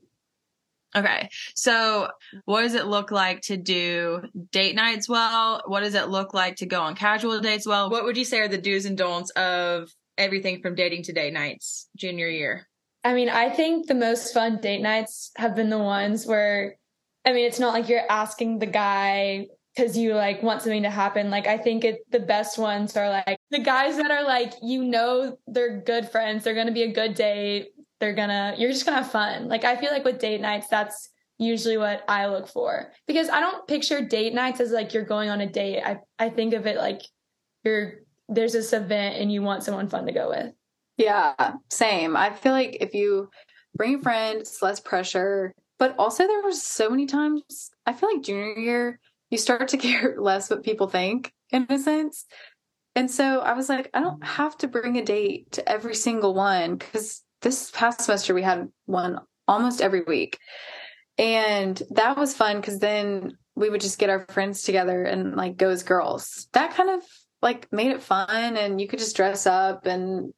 Okay. 0.96 1.30
So, 1.56 2.10
what 2.46 2.62
does 2.64 2.74
it 2.74 2.86
look 2.86 3.12
like 3.12 3.42
to 3.44 3.58
do 3.58 4.24
date 4.52 4.76
nights 4.76 5.08
well? 5.08 5.62
What 5.66 5.82
does 5.82 5.96
it 5.96 6.10
look 6.10 6.34
like 6.34 6.58
to 6.58 6.66
go 6.66 6.82
on 6.82 6.96
casual 6.96 7.40
dates 7.40 7.66
well? 7.66 7.90
What 7.90 8.04
would 8.04 8.18
you 8.18 8.26
say 8.26 8.40
are 8.40 8.48
the 8.48 8.58
do's 8.58 8.86
and 8.86 8.98
don'ts 8.98 9.30
of 9.32 9.90
everything 10.18 10.62
from 10.62 10.76
dating 10.76 11.04
to 11.04 11.14
date 11.14 11.34
nights 11.34 11.88
junior 11.96 12.28
year? 12.28 12.68
I 13.04 13.14
mean, 13.14 13.30
I 13.30 13.50
think 13.50 13.88
the 13.88 13.96
most 13.96 14.34
fun 14.34 14.60
date 14.62 14.82
nights 14.82 15.32
have 15.38 15.56
been 15.56 15.70
the 15.70 15.80
ones 15.80 16.26
where, 16.26 16.76
I 17.26 17.34
mean, 17.34 17.46
it's 17.46 17.60
not 17.60 17.74
like 17.74 17.90
you're 17.90 18.10
asking 18.10 18.60
the 18.60 18.68
guy 18.68 19.48
because 19.76 19.98
you 19.98 20.14
like 20.14 20.44
want 20.44 20.62
something 20.62 20.84
to 20.84 20.90
happen. 20.90 21.30
Like, 21.30 21.48
I 21.48 21.58
think 21.58 21.84
it, 21.84 22.00
the 22.12 22.20
best 22.20 22.58
ones 22.58 22.96
are 22.98 23.10
like 23.10 23.40
the 23.50 23.60
guys 23.60 23.98
that 23.98 24.12
are 24.12 24.24
like, 24.24 24.54
you 24.62 24.84
know, 24.84 25.38
they're 25.48 25.82
good 25.82 26.10
friends. 26.10 26.44
They're 26.44 26.54
going 26.54 26.68
to 26.68 26.74
be 26.74 26.84
a 26.84 26.94
good 26.94 27.16
date 27.16 27.70
they're 28.02 28.16
gonna 28.16 28.56
you're 28.58 28.72
just 28.72 28.86
gonna 28.86 28.98
have 28.98 29.12
fun. 29.12 29.48
Like 29.48 29.64
i 29.64 29.78
feel 29.78 29.92
like 29.92 30.04
with 30.04 30.20
date 30.20 30.42
nights 30.42 30.68
that's 30.68 31.10
usually 31.38 31.78
what 31.78 32.04
i 32.10 32.28
look 32.28 32.50
for. 32.50 32.92
Because 33.08 33.30
i 33.30 33.40
don't 33.40 33.66
picture 33.68 34.04
date 34.06 34.34
nights 34.34 34.60
as 34.60 34.72
like 34.72 34.94
you're 34.94 35.06
going 35.06 35.30
on 35.30 35.40
a 35.40 35.48
date. 35.48 35.82
I 35.82 36.00
i 36.20 36.30
think 36.30 36.54
of 36.54 36.66
it 36.66 36.76
like 36.76 37.02
you're 37.64 38.00
there's 38.28 38.54
this 38.54 38.74
event 38.74 39.18
and 39.18 39.32
you 39.32 39.42
want 39.42 39.64
someone 39.64 39.88
fun 39.88 40.08
to 40.08 40.12
go 40.12 40.30
with. 40.30 40.54
Yeah 40.98 41.54
same. 41.70 42.18
I 42.18 42.32
feel 42.32 42.52
like 42.52 42.78
if 42.82 42.94
you 42.94 43.30
bring 43.76 43.96
a 43.96 44.02
friend 44.02 44.42
it's 44.42 44.62
less 44.62 44.82
pressure. 44.82 45.54
But 45.80 45.96
also 45.98 46.28
there 46.28 46.44
were 46.44 46.52
so 46.52 46.90
many 46.90 47.06
times 47.06 47.70
i 47.86 47.94
feel 47.94 48.10
like 48.14 48.24
junior 48.24 48.58
year 48.58 49.00
you 49.30 49.38
start 49.38 49.70
to 49.70 49.78
care 49.86 50.16
less 50.20 50.50
what 50.50 50.64
people 50.64 50.88
think 50.88 51.32
in 51.52 51.68
a 51.70 51.78
sense. 51.78 52.26
And 52.96 53.10
so 53.10 53.40
i 53.42 53.54
was 53.54 53.70
like 53.70 53.92
i 53.94 54.00
don't 54.00 54.24
have 54.26 54.58
to 54.58 54.68
bring 54.68 54.98
a 54.98 55.06
date 55.06 55.52
to 55.54 55.70
every 55.70 55.94
single 55.94 56.34
one 56.34 56.78
because 56.78 57.24
this 57.42 57.72
past 57.72 58.02
semester 58.02 58.34
we 58.34 58.44
had 58.44 58.70
one 58.86 59.20
almost 59.48 59.82
every 59.82 60.02
week. 60.02 60.38
And 61.18 61.82
that 61.92 62.18
was 62.18 62.36
fun 62.36 62.58
because 62.58 62.80
then 62.80 63.38
we 63.56 63.70
would 63.70 63.82
just 63.82 64.00
get 64.00 64.10
our 64.10 64.26
friends 64.28 64.64
together 64.64 65.04
and 65.04 65.36
like 65.36 65.58
go 65.58 65.70
as 65.70 65.84
girls. 65.84 66.48
That 66.54 66.74
kind 66.74 66.90
of 66.90 67.04
like 67.42 67.72
made 67.72 67.92
it 67.92 68.02
fun 68.02 68.58
and 68.58 68.80
you 68.80 68.88
could 68.88 69.00
just 69.00 69.16
dress 69.16 69.46
up 69.46 69.86
and 69.86 70.34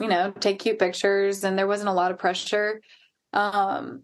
you 0.00 0.08
know, 0.08 0.32
take 0.32 0.58
cute 0.58 0.80
pictures 0.80 1.44
and 1.44 1.56
there 1.56 1.68
wasn't 1.68 1.88
a 1.88 1.92
lot 1.92 2.10
of 2.10 2.18
pressure. 2.18 2.80
Um 3.32 4.02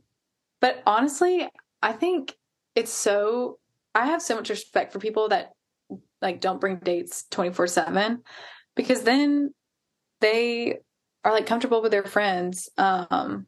but 0.60 0.82
honestly, 0.86 1.48
I 1.82 1.92
think 1.92 2.34
it's 2.74 2.92
so 2.92 3.58
I 3.94 4.06
have 4.06 4.22
so 4.22 4.36
much 4.36 4.50
respect 4.50 4.92
for 4.92 4.98
people 4.98 5.28
that 5.28 5.50
like 6.22 6.40
don't 6.40 6.60
bring 6.60 6.76
dates 6.76 7.24
24/7 7.30 8.18
because 8.76 9.02
then 9.02 9.52
they 10.20 10.78
are 11.24 11.32
like 11.32 11.46
comfortable 11.46 11.82
with 11.82 11.90
their 11.90 12.04
friends 12.04 12.68
um 12.78 13.46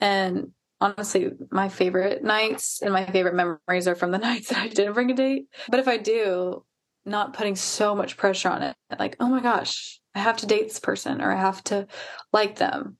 and 0.00 0.52
honestly, 0.80 1.30
my 1.50 1.68
favorite 1.68 2.22
nights 2.22 2.80
and 2.82 2.92
my 2.92 3.04
favorite 3.06 3.34
memories 3.34 3.88
are 3.88 3.94
from 3.94 4.10
the 4.10 4.18
nights 4.28 4.48
that 4.48 4.58
I 4.58 4.68
didn't 4.68 4.94
bring 4.94 5.10
a 5.10 5.14
date. 5.14 5.46
But 5.68 5.80
if 5.80 5.88
I 5.88 5.96
do, 5.96 6.64
not 7.04 7.32
putting 7.32 7.56
so 7.56 7.94
much 7.94 8.16
pressure 8.16 8.50
on 8.50 8.62
it, 8.62 8.76
like, 8.98 9.16
oh 9.18 9.28
my 9.28 9.40
gosh, 9.40 10.00
I 10.14 10.20
have 10.20 10.36
to 10.38 10.46
date 10.46 10.68
this 10.68 10.80
person 10.80 11.22
or 11.22 11.32
I 11.32 11.40
have 11.40 11.64
to 11.64 11.86
like 12.32 12.56
them. 12.56 12.96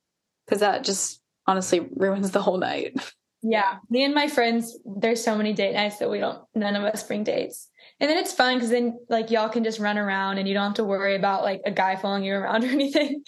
Cause 0.49 0.61
that 0.61 0.83
just 0.83 1.21
honestly 1.47 1.87
ruins 1.95 2.31
the 2.31 2.43
whole 2.43 2.59
night. 2.59 2.97
Yeah. 3.41 3.77
Me 3.89 4.03
and 4.03 4.17
my 4.17 4.27
friends, 4.27 4.77
there's 4.85 5.23
so 5.23 5.37
many 5.37 5.53
date 5.53 5.75
nights 5.75 5.99
that 5.99 6.11
we 6.11 6.19
don't, 6.19 6.43
none 6.57 6.75
of 6.75 6.83
us 6.83 7.05
bring 7.05 7.23
dates. 7.23 7.69
And 8.01 8.09
then 8.09 8.17
it's 8.17 8.33
fun 8.33 8.57
because 8.57 8.71
then 8.71 8.99
like 9.09 9.31
y'all 9.31 9.49
can 9.49 9.65
just 9.65 9.81
run 9.81 9.99
around 9.99 10.39
and 10.39 10.47
you 10.47 10.55
don't 10.55 10.67
have 10.67 10.75
to 10.75 10.85
worry 10.85 11.17
about 11.17 11.43
like 11.43 11.63
a 11.67 11.71
guy 11.71 11.97
following 11.97 12.25
you 12.25 12.35
around 12.35 12.65
or 12.65 12.69
anything. 12.69 13.23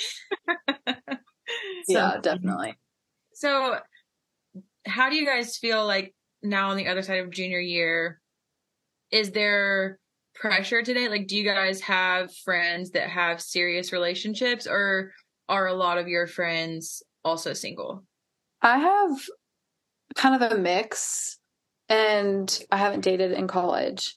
yeah, 1.89 2.19
definitely. 2.23 2.75
So, 3.35 3.79
how 4.87 5.11
do 5.11 5.17
you 5.17 5.27
guys 5.27 5.57
feel 5.57 5.87
like 5.87 6.15
now 6.43 6.71
on 6.71 6.77
the 6.77 6.89
other 6.89 7.03
side 7.03 7.21
of 7.21 7.31
junior 7.31 7.59
year? 7.59 8.21
Is 9.11 9.33
there 9.33 9.99
pressure 10.35 10.83
today? 10.83 11.09
Like, 11.09 11.27
do 11.27 11.37
you 11.37 11.45
guys 11.45 11.81
have 11.81 12.35
friends 12.45 12.91
that 12.93 13.09
have 13.09 13.41
serious 13.41 13.93
relationships, 13.93 14.67
or 14.69 15.13
are 15.49 15.67
a 15.67 15.75
lot 15.75 15.99
of 15.99 16.07
your 16.07 16.27
friends 16.27 17.03
also 17.25 17.53
single? 17.53 18.05
I 18.63 18.79
have 18.79 19.19
kind 20.15 20.41
of 20.41 20.53
a 20.53 20.57
mix, 20.57 21.39
and 21.89 22.63
I 22.71 22.77
haven't 22.77 23.01
dated 23.01 23.33
in 23.33 23.49
college. 23.49 24.17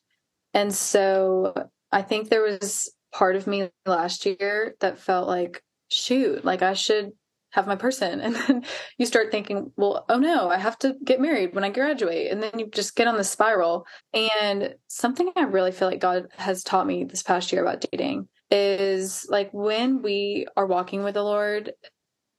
And 0.54 0.74
so 0.74 1.54
I 1.92 2.02
think 2.02 2.30
there 2.30 2.44
was 2.44 2.94
part 3.12 3.36
of 3.36 3.48
me 3.48 3.70
last 3.86 4.26
year 4.26 4.76
that 4.80 5.00
felt 5.00 5.28
like, 5.28 5.64
shoot, 5.90 6.44
like 6.44 6.62
I 6.62 6.74
should 6.74 7.12
have 7.52 7.68
my 7.68 7.76
person. 7.76 8.20
And 8.24 8.36
then 8.36 8.66
you 8.98 9.06
start 9.06 9.32
thinking, 9.32 9.72
well, 9.78 10.06
oh 10.10 10.18
no, 10.18 10.50
I 10.50 10.58
have 10.58 10.78
to 10.80 10.96
get 11.04 11.22
married 11.22 11.54
when 11.54 11.64
I 11.64 11.70
graduate. 11.70 12.32
And 12.32 12.42
then 12.42 12.58
you 12.58 12.70
just 12.70 12.96
get 12.96 13.08
on 13.08 13.18
the 13.18 13.24
spiral. 13.24 13.86
And 14.14 14.76
something 14.88 15.32
I 15.36 15.44
really 15.44 15.72
feel 15.72 15.88
like 15.88 16.00
God 16.00 16.28
has 16.38 16.64
taught 16.64 16.88
me 16.88 17.04
this 17.04 17.24
past 17.24 17.52
year 17.52 17.62
about 17.62 17.86
dating 17.92 18.28
is 18.50 19.26
like 19.30 19.50
when 19.52 20.02
we 20.02 20.48
are 20.58 20.66
walking 20.66 21.04
with 21.04 21.14
the 21.14 21.24
Lord, 21.24 21.74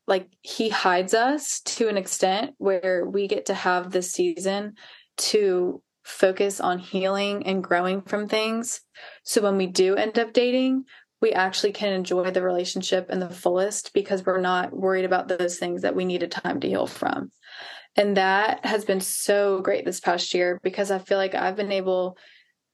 like 0.07 0.29
he 0.42 0.68
hides 0.68 1.14
us 1.14 1.61
to 1.61 1.88
an 1.88 1.96
extent 1.96 2.53
where 2.59 3.05
we 3.09 3.27
get 3.27 3.46
to 3.46 3.55
have 3.55 3.90
this 3.90 4.12
season 4.12 4.74
to 5.16 5.81
focus 6.04 6.60
on 6.60 6.78
healing 6.78 7.46
and 7.46 7.64
growing 7.64 8.02
from 8.02 8.28
things. 8.28 8.80
So 9.24 9.42
when 9.42 9.56
we 9.56 9.66
do 9.66 9.96
end 9.96 10.18
up 10.18 10.32
dating, 10.32 10.84
we 11.20 11.32
actually 11.32 11.72
can 11.72 11.92
enjoy 11.92 12.30
the 12.30 12.42
relationship 12.42 13.08
in 13.10 13.18
the 13.18 13.30
fullest 13.30 13.94
because 13.94 14.24
we're 14.24 14.40
not 14.40 14.76
worried 14.76 15.06
about 15.06 15.28
those 15.28 15.58
things 15.58 15.82
that 15.82 15.96
we 15.96 16.04
needed 16.04 16.30
time 16.30 16.60
to 16.60 16.68
heal 16.68 16.86
from. 16.86 17.30
And 17.96 18.16
that 18.16 18.64
has 18.66 18.84
been 18.84 19.00
so 19.00 19.60
great 19.60 19.84
this 19.84 20.00
past 20.00 20.34
year 20.34 20.60
because 20.62 20.90
I 20.90 20.98
feel 20.98 21.16
like 21.16 21.34
I've 21.34 21.56
been 21.56 21.72
able 21.72 22.18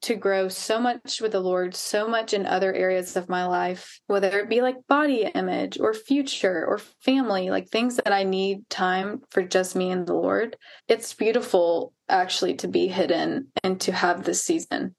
to 0.03 0.15
grow 0.15 0.49
so 0.49 0.81
much 0.81 1.21
with 1.21 1.33
the 1.33 1.41
Lord, 1.41 1.75
so 1.75 2.09
much 2.09 2.33
in 2.33 2.47
other 2.47 2.73
areas 2.73 3.17
of 3.17 3.29
my 3.29 3.45
life, 3.47 4.01
whether 4.07 4.39
it 4.39 4.49
be 4.49 4.63
like 4.63 4.87
body 4.89 5.31
image 5.35 5.79
or 5.79 5.93
future 5.93 6.65
or 6.67 6.79
family, 6.79 7.51
like 7.51 7.69
things 7.69 7.97
that 7.97 8.13
I 8.13 8.23
need 8.23 8.69
time 8.71 9.21
for 9.31 9.43
just 9.43 9.77
me 9.77 9.91
and 9.91 10.07
the 10.07 10.15
Lord. 10.15 10.57
It's 10.89 11.13
beautiful 11.13 11.93
actually 12.09 12.55
to 12.57 12.69
be 12.69 12.89
hidden 12.89 13.49
and 13.63 13.81
to 13.83 13.93
have 13.93 14.25
this 14.25 14.43
season, 14.43 14.95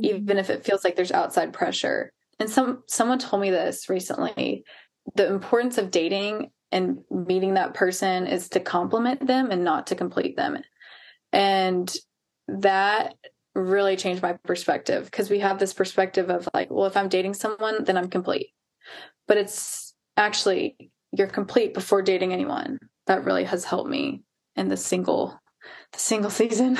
mm-hmm. 0.00 0.04
even 0.04 0.38
if 0.38 0.48
it 0.48 0.64
feels 0.64 0.82
like 0.82 0.96
there's 0.96 1.12
outside 1.12 1.52
pressure. 1.52 2.12
And 2.38 2.48
some 2.48 2.84
someone 2.86 3.18
told 3.18 3.42
me 3.42 3.50
this 3.50 3.88
recently. 3.88 4.64
The 5.14 5.26
importance 5.26 5.78
of 5.78 5.90
dating 5.90 6.50
and 6.70 6.98
meeting 7.10 7.54
that 7.54 7.74
person 7.74 8.26
is 8.26 8.50
to 8.50 8.60
complement 8.60 9.26
them 9.26 9.50
and 9.50 9.64
not 9.64 9.88
to 9.88 9.94
complete 9.94 10.36
them. 10.36 10.58
And 11.32 11.92
that 12.48 13.14
really 13.62 13.96
changed 13.96 14.22
my 14.22 14.34
perspective 14.44 15.04
because 15.04 15.30
we 15.30 15.40
have 15.40 15.58
this 15.58 15.74
perspective 15.74 16.30
of 16.30 16.48
like, 16.54 16.70
well, 16.70 16.86
if 16.86 16.96
I'm 16.96 17.08
dating 17.08 17.34
someone, 17.34 17.84
then 17.84 17.96
I'm 17.96 18.08
complete. 18.08 18.48
But 19.26 19.36
it's 19.36 19.94
actually 20.16 20.90
you're 21.12 21.26
complete 21.26 21.74
before 21.74 22.02
dating 22.02 22.32
anyone. 22.32 22.78
That 23.06 23.24
really 23.24 23.44
has 23.44 23.64
helped 23.64 23.90
me 23.90 24.22
in 24.56 24.68
the 24.68 24.76
single 24.76 25.40
the 25.92 25.98
single 25.98 26.30
season. 26.40 26.78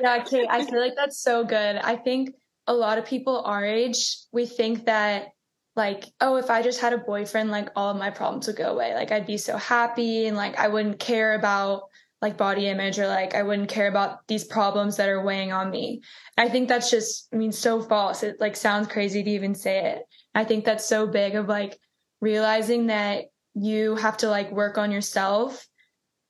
yeah, 0.00 0.22
Kate, 0.24 0.46
I 0.48 0.64
feel 0.64 0.80
like 0.80 0.96
that's 0.96 1.20
so 1.20 1.44
good. 1.44 1.76
I 1.76 1.96
think 1.96 2.30
a 2.66 2.74
lot 2.74 2.98
of 2.98 3.04
people 3.04 3.42
our 3.42 3.64
age, 3.64 4.16
we 4.32 4.46
think 4.46 4.86
that 4.86 5.28
like, 5.76 6.04
oh, 6.20 6.36
if 6.36 6.50
I 6.50 6.62
just 6.62 6.80
had 6.80 6.92
a 6.92 6.98
boyfriend, 6.98 7.50
like 7.50 7.68
all 7.76 7.90
of 7.90 7.96
my 7.96 8.10
problems 8.10 8.46
would 8.46 8.56
go 8.56 8.72
away. 8.72 8.94
Like 8.94 9.12
I'd 9.12 9.26
be 9.26 9.38
so 9.38 9.56
happy 9.56 10.26
and 10.26 10.36
like 10.36 10.58
I 10.58 10.68
wouldn't 10.68 10.98
care 10.98 11.34
about 11.34 11.84
like 12.22 12.36
body 12.36 12.66
image 12.66 12.98
or 12.98 13.06
like 13.06 13.34
I 13.34 13.42
wouldn't 13.42 13.70
care 13.70 13.88
about 13.88 14.26
these 14.28 14.44
problems 14.44 14.96
that 14.96 15.08
are 15.08 15.24
weighing 15.24 15.52
on 15.52 15.70
me. 15.70 16.02
I 16.36 16.48
think 16.48 16.68
that's 16.68 16.90
just 16.90 17.28
I 17.32 17.36
mean 17.36 17.52
so 17.52 17.80
false. 17.80 18.22
It 18.22 18.36
like 18.40 18.56
sounds 18.56 18.88
crazy 18.88 19.22
to 19.22 19.30
even 19.30 19.54
say 19.54 19.92
it. 19.92 20.02
I 20.34 20.44
think 20.44 20.64
that's 20.64 20.86
so 20.86 21.06
big 21.06 21.34
of 21.34 21.48
like 21.48 21.78
realizing 22.20 22.86
that 22.86 23.26
you 23.54 23.96
have 23.96 24.18
to 24.18 24.28
like 24.28 24.52
work 24.52 24.78
on 24.78 24.92
yourself 24.92 25.66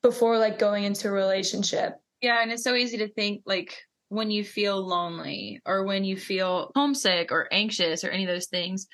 before 0.03 0.39
like 0.39 0.59
going 0.59 0.85
into 0.85 1.09
a 1.09 1.13
relationship. 1.13 1.95
Yeah, 2.21 2.41
and 2.43 2.53
it's 2.53 2.65
so 2.65 2.75
easy 2.75 2.99
to 2.99 3.09
think 3.09 3.43
like 3.45 3.77
when 4.09 4.31
you 4.31 4.45
feel 4.45 4.85
lonely 4.87 5.61
or 5.67 5.85
when 5.85 6.05
you 6.05 6.17
feel 6.17 6.71
homesick 6.75 7.33
or 7.33 7.49
anxious 7.53 8.05
or 8.05 8.11
any 8.11 8.25
of 8.25 8.31
those 8.31 8.49
things. 8.49 8.87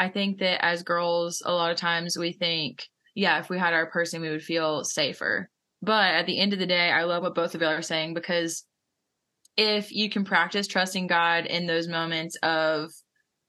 I 0.00 0.08
think 0.08 0.38
that 0.38 0.64
as 0.64 0.84
girls, 0.84 1.42
a 1.44 1.52
lot 1.52 1.72
of 1.72 1.76
times 1.76 2.16
we 2.16 2.30
think, 2.30 2.86
yeah, 3.16 3.40
if 3.40 3.50
we 3.50 3.58
had 3.58 3.74
our 3.74 3.90
person, 3.90 4.20
we 4.20 4.30
would 4.30 4.44
feel 4.44 4.84
safer 4.84 5.50
but 5.82 6.14
at 6.14 6.26
the 6.26 6.38
end 6.38 6.52
of 6.52 6.58
the 6.58 6.66
day, 6.66 6.90
I 6.90 7.04
love 7.04 7.22
what 7.22 7.34
both 7.34 7.54
of 7.54 7.60
y'all 7.60 7.70
are 7.70 7.82
saying 7.82 8.14
because 8.14 8.64
if 9.56 9.92
you 9.92 10.08
can 10.08 10.24
practice 10.24 10.66
trusting 10.66 11.06
God 11.06 11.46
in 11.46 11.66
those 11.66 11.88
moments 11.88 12.36
of 12.42 12.90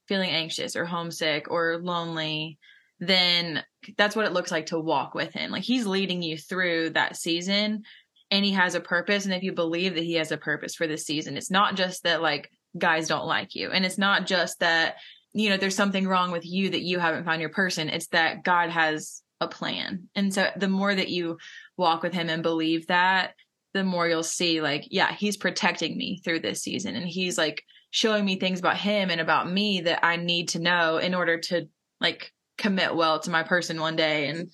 feeling 0.08 0.30
anxious 0.32 0.76
or 0.76 0.86
homesick 0.86 1.50
or 1.50 1.78
lonely, 1.78 2.58
then 3.00 3.64
that's 3.98 4.16
what 4.16 4.26
it 4.26 4.34
looks 4.34 4.52
like 4.52 4.68
to 4.68 4.80
walk 4.80 5.14
with 5.14 5.34
Him. 5.34 5.52
Like 5.52 5.64
He's 5.64 5.86
leading 5.86 6.22
you 6.22 6.38
through 6.38 6.92
that 6.92 7.16
season 7.16 7.84
and 8.32 8.46
He 8.46 8.52
has 8.52 8.76
a 8.76 8.82
purpose. 8.82 9.26
And 9.26 9.34
if 9.34 9.44
you 9.44 9.54
believe 9.54 9.96
that 9.96 10.04
He 10.04 10.16
has 10.16 10.32
a 10.32 10.38
purpose 10.38 10.76
for 10.76 10.88
this 10.88 11.06
season, 11.06 11.38
it's 11.38 11.52
not 11.52 11.76
just 11.76 12.04
that 12.04 12.22
like 12.22 12.52
guys 12.78 13.08
don't 13.08 13.28
like 13.28 13.56
you. 13.56 13.72
And 13.72 13.86
it's 13.86 13.98
not 13.98 14.26
just 14.26 14.60
that, 14.60 14.96
you 15.34 15.50
know, 15.50 15.58
there's 15.58 15.76
something 15.76 16.08
wrong 16.08 16.32
with 16.32 16.46
you 16.46 16.72
that 16.72 16.82
you 16.82 17.00
haven't 17.00 17.26
found 17.26 17.42
your 17.42 17.52
person. 17.52 17.90
It's 17.90 18.08
that 18.08 18.44
God 18.44 18.70
has 18.70 19.22
a 19.42 19.48
plan. 19.48 20.10
And 20.16 20.34
so 20.34 20.50
the 20.58 20.68
more 20.68 20.94
that 20.94 21.10
you 21.10 21.38
walk 21.80 22.04
with 22.04 22.14
him 22.14 22.30
and 22.30 22.44
believe 22.44 22.86
that, 22.88 23.34
the 23.74 23.84
more 23.84 24.08
you'll 24.08 24.24
see 24.24 24.62
like, 24.62 24.86
yeah, 24.90 25.14
he's 25.14 25.38
protecting 25.38 25.98
me 25.98 26.22
through 26.24 26.42
this 26.42 26.62
season 26.62 26.96
and 26.96 27.08
he's 27.08 27.38
like 27.38 27.64
showing 27.92 28.26
me 28.26 28.40
things 28.40 28.60
about 28.60 28.78
him 28.78 29.10
and 29.10 29.22
about 29.22 29.52
me 29.52 29.82
that 29.82 30.06
I 30.06 30.16
need 30.16 30.50
to 30.50 30.60
know 30.60 30.98
in 30.98 31.16
order 31.16 31.40
to 31.40 31.68
like 32.00 32.32
commit 32.58 32.96
well 32.96 33.20
to 33.20 33.32
my 33.32 33.44
person 33.44 33.80
one 33.80 33.96
day. 33.96 34.28
And 34.28 34.50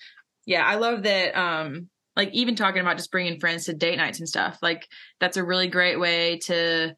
yeah, 0.46 0.66
I 0.66 0.76
love 0.76 1.04
that 1.04 1.38
um 1.38 1.90
like 2.16 2.34
even 2.34 2.56
talking 2.56 2.82
about 2.82 2.98
just 2.98 3.12
bringing 3.12 3.40
friends 3.40 3.66
to 3.66 3.74
date 3.74 3.98
nights 3.98 4.20
and 4.20 4.30
stuff. 4.30 4.58
Like 4.62 4.88
that's 5.20 5.38
a 5.38 5.44
really 5.44 5.68
great 5.68 6.00
way 6.00 6.40
to 6.46 6.96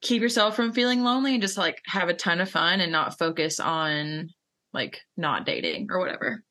keep 0.00 0.20
yourself 0.20 0.56
from 0.56 0.72
feeling 0.72 1.04
lonely 1.04 1.34
and 1.34 1.42
just 1.42 1.56
like 1.56 1.80
have 1.86 2.08
a 2.08 2.14
ton 2.14 2.40
of 2.40 2.50
fun 2.50 2.80
and 2.80 2.90
not 2.90 3.18
focus 3.18 3.60
on 3.60 4.28
like 4.72 5.00
not 5.16 5.46
dating 5.46 5.88
or 5.90 6.00
whatever. 6.00 6.42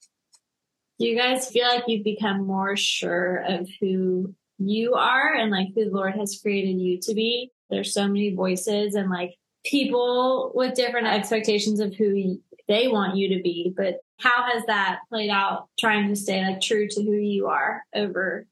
Do 1.01 1.07
you 1.07 1.17
guys 1.17 1.49
feel 1.49 1.67
like 1.67 1.85
you've 1.87 2.03
become 2.03 2.45
more 2.45 2.77
sure 2.77 3.37
of 3.47 3.67
who 3.79 4.35
you 4.59 4.93
are 4.93 5.33
and 5.33 5.49
like 5.49 5.69
who 5.73 5.85
the 5.85 5.95
Lord 5.95 6.13
has 6.13 6.39
created 6.39 6.79
you 6.79 6.99
to 7.01 7.15
be? 7.15 7.49
There's 7.71 7.91
so 7.91 8.07
many 8.07 8.35
voices 8.35 8.93
and 8.93 9.09
like 9.09 9.35
people 9.65 10.51
with 10.53 10.75
different 10.75 11.07
expectations 11.07 11.79
of 11.79 11.95
who 11.95 12.39
they 12.67 12.87
want 12.87 13.17
you 13.17 13.35
to 13.35 13.41
be. 13.41 13.73
But 13.75 13.95
how 14.19 14.45
has 14.53 14.63
that 14.67 14.99
played 15.09 15.31
out 15.31 15.69
trying 15.79 16.07
to 16.09 16.15
stay 16.15 16.45
like 16.45 16.61
true 16.61 16.87
to 16.87 17.03
who 17.03 17.13
you 17.13 17.47
are 17.47 17.81
over 17.95 18.45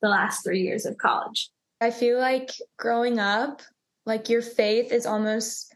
the 0.00 0.08
last 0.08 0.42
three 0.42 0.62
years 0.62 0.86
of 0.86 0.98
college? 0.98 1.50
I 1.80 1.92
feel 1.92 2.18
like 2.18 2.50
growing 2.80 3.20
up, 3.20 3.62
like 4.06 4.28
your 4.28 4.42
faith 4.42 4.90
is 4.90 5.06
almost 5.06 5.72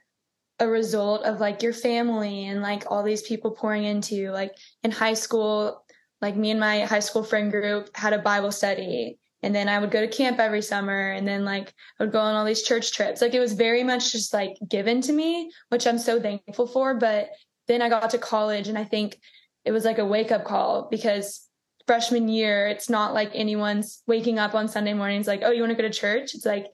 a 0.58 0.66
result 0.66 1.22
of 1.22 1.38
like 1.38 1.62
your 1.62 1.72
family 1.72 2.46
and 2.46 2.62
like 2.62 2.90
all 2.90 3.04
these 3.04 3.22
people 3.22 3.52
pouring 3.52 3.84
into 3.84 4.16
you. 4.16 4.32
Like 4.32 4.56
in 4.82 4.90
high 4.90 5.14
school, 5.14 5.84
like 6.20 6.36
me 6.36 6.50
and 6.50 6.60
my 6.60 6.80
high 6.80 7.00
school 7.00 7.22
friend 7.22 7.50
group 7.50 7.94
had 7.94 8.12
a 8.12 8.18
Bible 8.18 8.52
study. 8.52 9.18
And 9.42 9.54
then 9.54 9.68
I 9.68 9.78
would 9.78 9.90
go 9.90 10.00
to 10.00 10.08
camp 10.08 10.38
every 10.38 10.62
summer 10.62 11.10
and 11.10 11.28
then 11.28 11.44
like 11.44 11.72
I 12.00 12.04
would 12.04 12.12
go 12.12 12.20
on 12.20 12.34
all 12.34 12.44
these 12.44 12.62
church 12.62 12.92
trips. 12.92 13.20
Like 13.20 13.34
it 13.34 13.40
was 13.40 13.52
very 13.52 13.84
much 13.84 14.12
just 14.12 14.32
like 14.32 14.56
given 14.66 15.00
to 15.02 15.12
me, 15.12 15.50
which 15.68 15.86
I'm 15.86 15.98
so 15.98 16.20
thankful 16.20 16.66
for. 16.66 16.94
But 16.94 17.30
then 17.68 17.82
I 17.82 17.88
got 17.88 18.10
to 18.10 18.18
college 18.18 18.68
and 18.68 18.78
I 18.78 18.84
think 18.84 19.18
it 19.64 19.72
was 19.72 19.84
like 19.84 19.98
a 19.98 20.06
wake 20.06 20.32
up 20.32 20.44
call 20.44 20.88
because 20.90 21.46
freshman 21.86 22.28
year, 22.28 22.66
it's 22.66 22.88
not 22.88 23.14
like 23.14 23.30
anyone's 23.34 24.02
waking 24.06 24.38
up 24.38 24.54
on 24.54 24.68
Sunday 24.68 24.94
mornings 24.94 25.26
like, 25.26 25.42
oh, 25.44 25.50
you 25.50 25.60
want 25.60 25.70
to 25.70 25.80
go 25.80 25.86
to 25.86 25.94
church? 25.94 26.34
It's 26.34 26.46
like, 26.46 26.66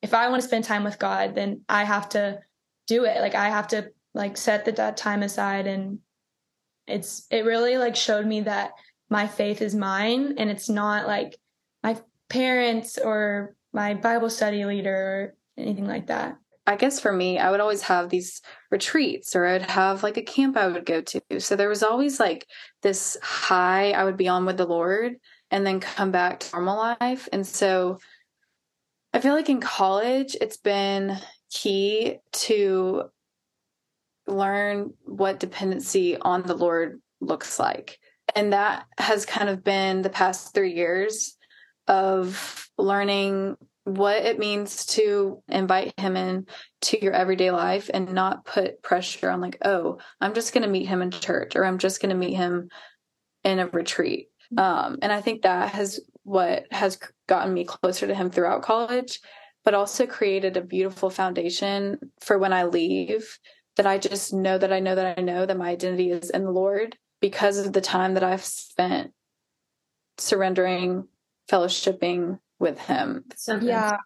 if 0.00 0.14
I 0.14 0.28
want 0.28 0.40
to 0.40 0.48
spend 0.48 0.64
time 0.64 0.84
with 0.84 0.98
God, 0.98 1.34
then 1.34 1.62
I 1.68 1.84
have 1.84 2.08
to 2.10 2.38
do 2.86 3.04
it. 3.04 3.20
Like 3.20 3.34
I 3.34 3.48
have 3.48 3.68
to 3.68 3.90
like 4.14 4.36
set 4.36 4.64
the, 4.64 4.72
that 4.72 4.96
time 4.96 5.22
aside 5.22 5.66
and 5.66 5.98
it's 6.86 7.26
it 7.30 7.44
really 7.44 7.78
like 7.78 7.96
showed 7.96 8.26
me 8.26 8.42
that 8.42 8.72
my 9.08 9.26
faith 9.26 9.62
is 9.62 9.74
mine 9.74 10.34
and 10.38 10.50
it's 10.50 10.68
not 10.68 11.06
like 11.06 11.36
my 11.82 11.96
parents 12.28 12.98
or 12.98 13.54
my 13.72 13.94
Bible 13.94 14.30
study 14.30 14.64
leader 14.64 14.94
or 14.96 15.34
anything 15.62 15.86
like 15.86 16.06
that. 16.08 16.36
I 16.68 16.74
guess 16.74 16.98
for 16.98 17.12
me, 17.12 17.38
I 17.38 17.50
would 17.50 17.60
always 17.60 17.82
have 17.82 18.08
these 18.08 18.42
retreats 18.72 19.36
or 19.36 19.46
I'd 19.46 19.70
have 19.70 20.02
like 20.02 20.16
a 20.16 20.22
camp 20.22 20.56
I 20.56 20.66
would 20.66 20.84
go 20.84 21.00
to. 21.00 21.20
So 21.38 21.54
there 21.54 21.68
was 21.68 21.84
always 21.84 22.18
like 22.18 22.46
this 22.82 23.16
high 23.22 23.92
I 23.92 24.02
would 24.02 24.16
be 24.16 24.26
on 24.26 24.46
with 24.46 24.56
the 24.56 24.66
Lord 24.66 25.14
and 25.52 25.64
then 25.64 25.78
come 25.78 26.10
back 26.10 26.40
to 26.40 26.56
normal 26.56 26.76
life. 27.00 27.28
And 27.32 27.46
so 27.46 27.98
I 29.12 29.20
feel 29.20 29.34
like 29.34 29.48
in 29.48 29.60
college, 29.60 30.36
it's 30.40 30.56
been 30.56 31.16
key 31.52 32.18
to 32.32 33.04
learn 34.26 34.92
what 35.04 35.40
dependency 35.40 36.16
on 36.16 36.42
the 36.42 36.54
Lord 36.54 37.00
looks 37.20 37.58
like. 37.58 37.98
And 38.34 38.52
that 38.52 38.86
has 38.98 39.24
kind 39.24 39.48
of 39.48 39.62
been 39.62 40.02
the 40.02 40.10
past 40.10 40.52
three 40.54 40.74
years 40.74 41.36
of 41.86 42.68
learning 42.76 43.56
what 43.86 44.16
it 44.16 44.38
means 44.38 44.84
to 44.84 45.40
invite 45.48 45.94
him 45.96 46.16
in 46.16 46.44
to 46.80 47.02
your 47.02 47.12
everyday 47.12 47.52
life 47.52 47.88
and 47.94 48.12
not 48.12 48.44
put 48.44 48.82
pressure 48.82 49.30
on 49.30 49.40
like 49.40 49.58
oh 49.64 49.98
i'm 50.20 50.34
just 50.34 50.52
going 50.52 50.64
to 50.64 50.68
meet 50.68 50.86
him 50.86 51.02
in 51.02 51.10
church 51.12 51.54
or 51.54 51.64
i'm 51.64 51.78
just 51.78 52.02
going 52.02 52.10
to 52.10 52.16
meet 52.16 52.34
him 52.34 52.68
in 53.44 53.60
a 53.60 53.68
retreat 53.68 54.26
um, 54.58 54.98
and 55.02 55.12
i 55.12 55.20
think 55.20 55.42
that 55.42 55.68
has 55.68 56.00
what 56.24 56.64
has 56.72 56.98
gotten 57.28 57.54
me 57.54 57.64
closer 57.64 58.08
to 58.08 58.14
him 58.14 58.28
throughout 58.28 58.62
college 58.62 59.20
but 59.64 59.72
also 59.72 60.04
created 60.04 60.56
a 60.56 60.62
beautiful 60.62 61.08
foundation 61.08 61.96
for 62.20 62.38
when 62.38 62.52
i 62.52 62.64
leave 62.64 63.38
that 63.76 63.86
i 63.86 63.98
just 63.98 64.32
know 64.32 64.58
that 64.58 64.72
i 64.72 64.80
know 64.80 64.94
that 64.94 65.18
i 65.18 65.22
know 65.22 65.46
that 65.46 65.56
my 65.56 65.70
identity 65.70 66.10
is 66.10 66.30
in 66.30 66.44
the 66.44 66.50
lord 66.50 66.96
because 67.20 67.58
of 67.58 67.72
the 67.72 67.80
time 67.80 68.14
that 68.14 68.24
i've 68.24 68.44
spent 68.44 69.12
surrendering 70.18 71.06
fellowshipping 71.50 72.38
with 72.58 72.78
him. 72.78 73.24
So 73.36 73.56
Yeah. 73.56 73.98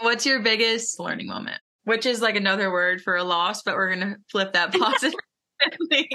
What's 0.00 0.26
your 0.26 0.40
biggest 0.40 0.98
learning 0.98 1.28
moment? 1.28 1.60
Which 1.84 2.06
is 2.06 2.20
like 2.20 2.36
another 2.36 2.72
word 2.72 3.02
for 3.02 3.16
a 3.16 3.24
loss, 3.24 3.62
but 3.62 3.74
we're 3.76 3.94
gonna 3.94 4.16
flip 4.30 4.52
that 4.54 4.72
positively. 4.78 6.08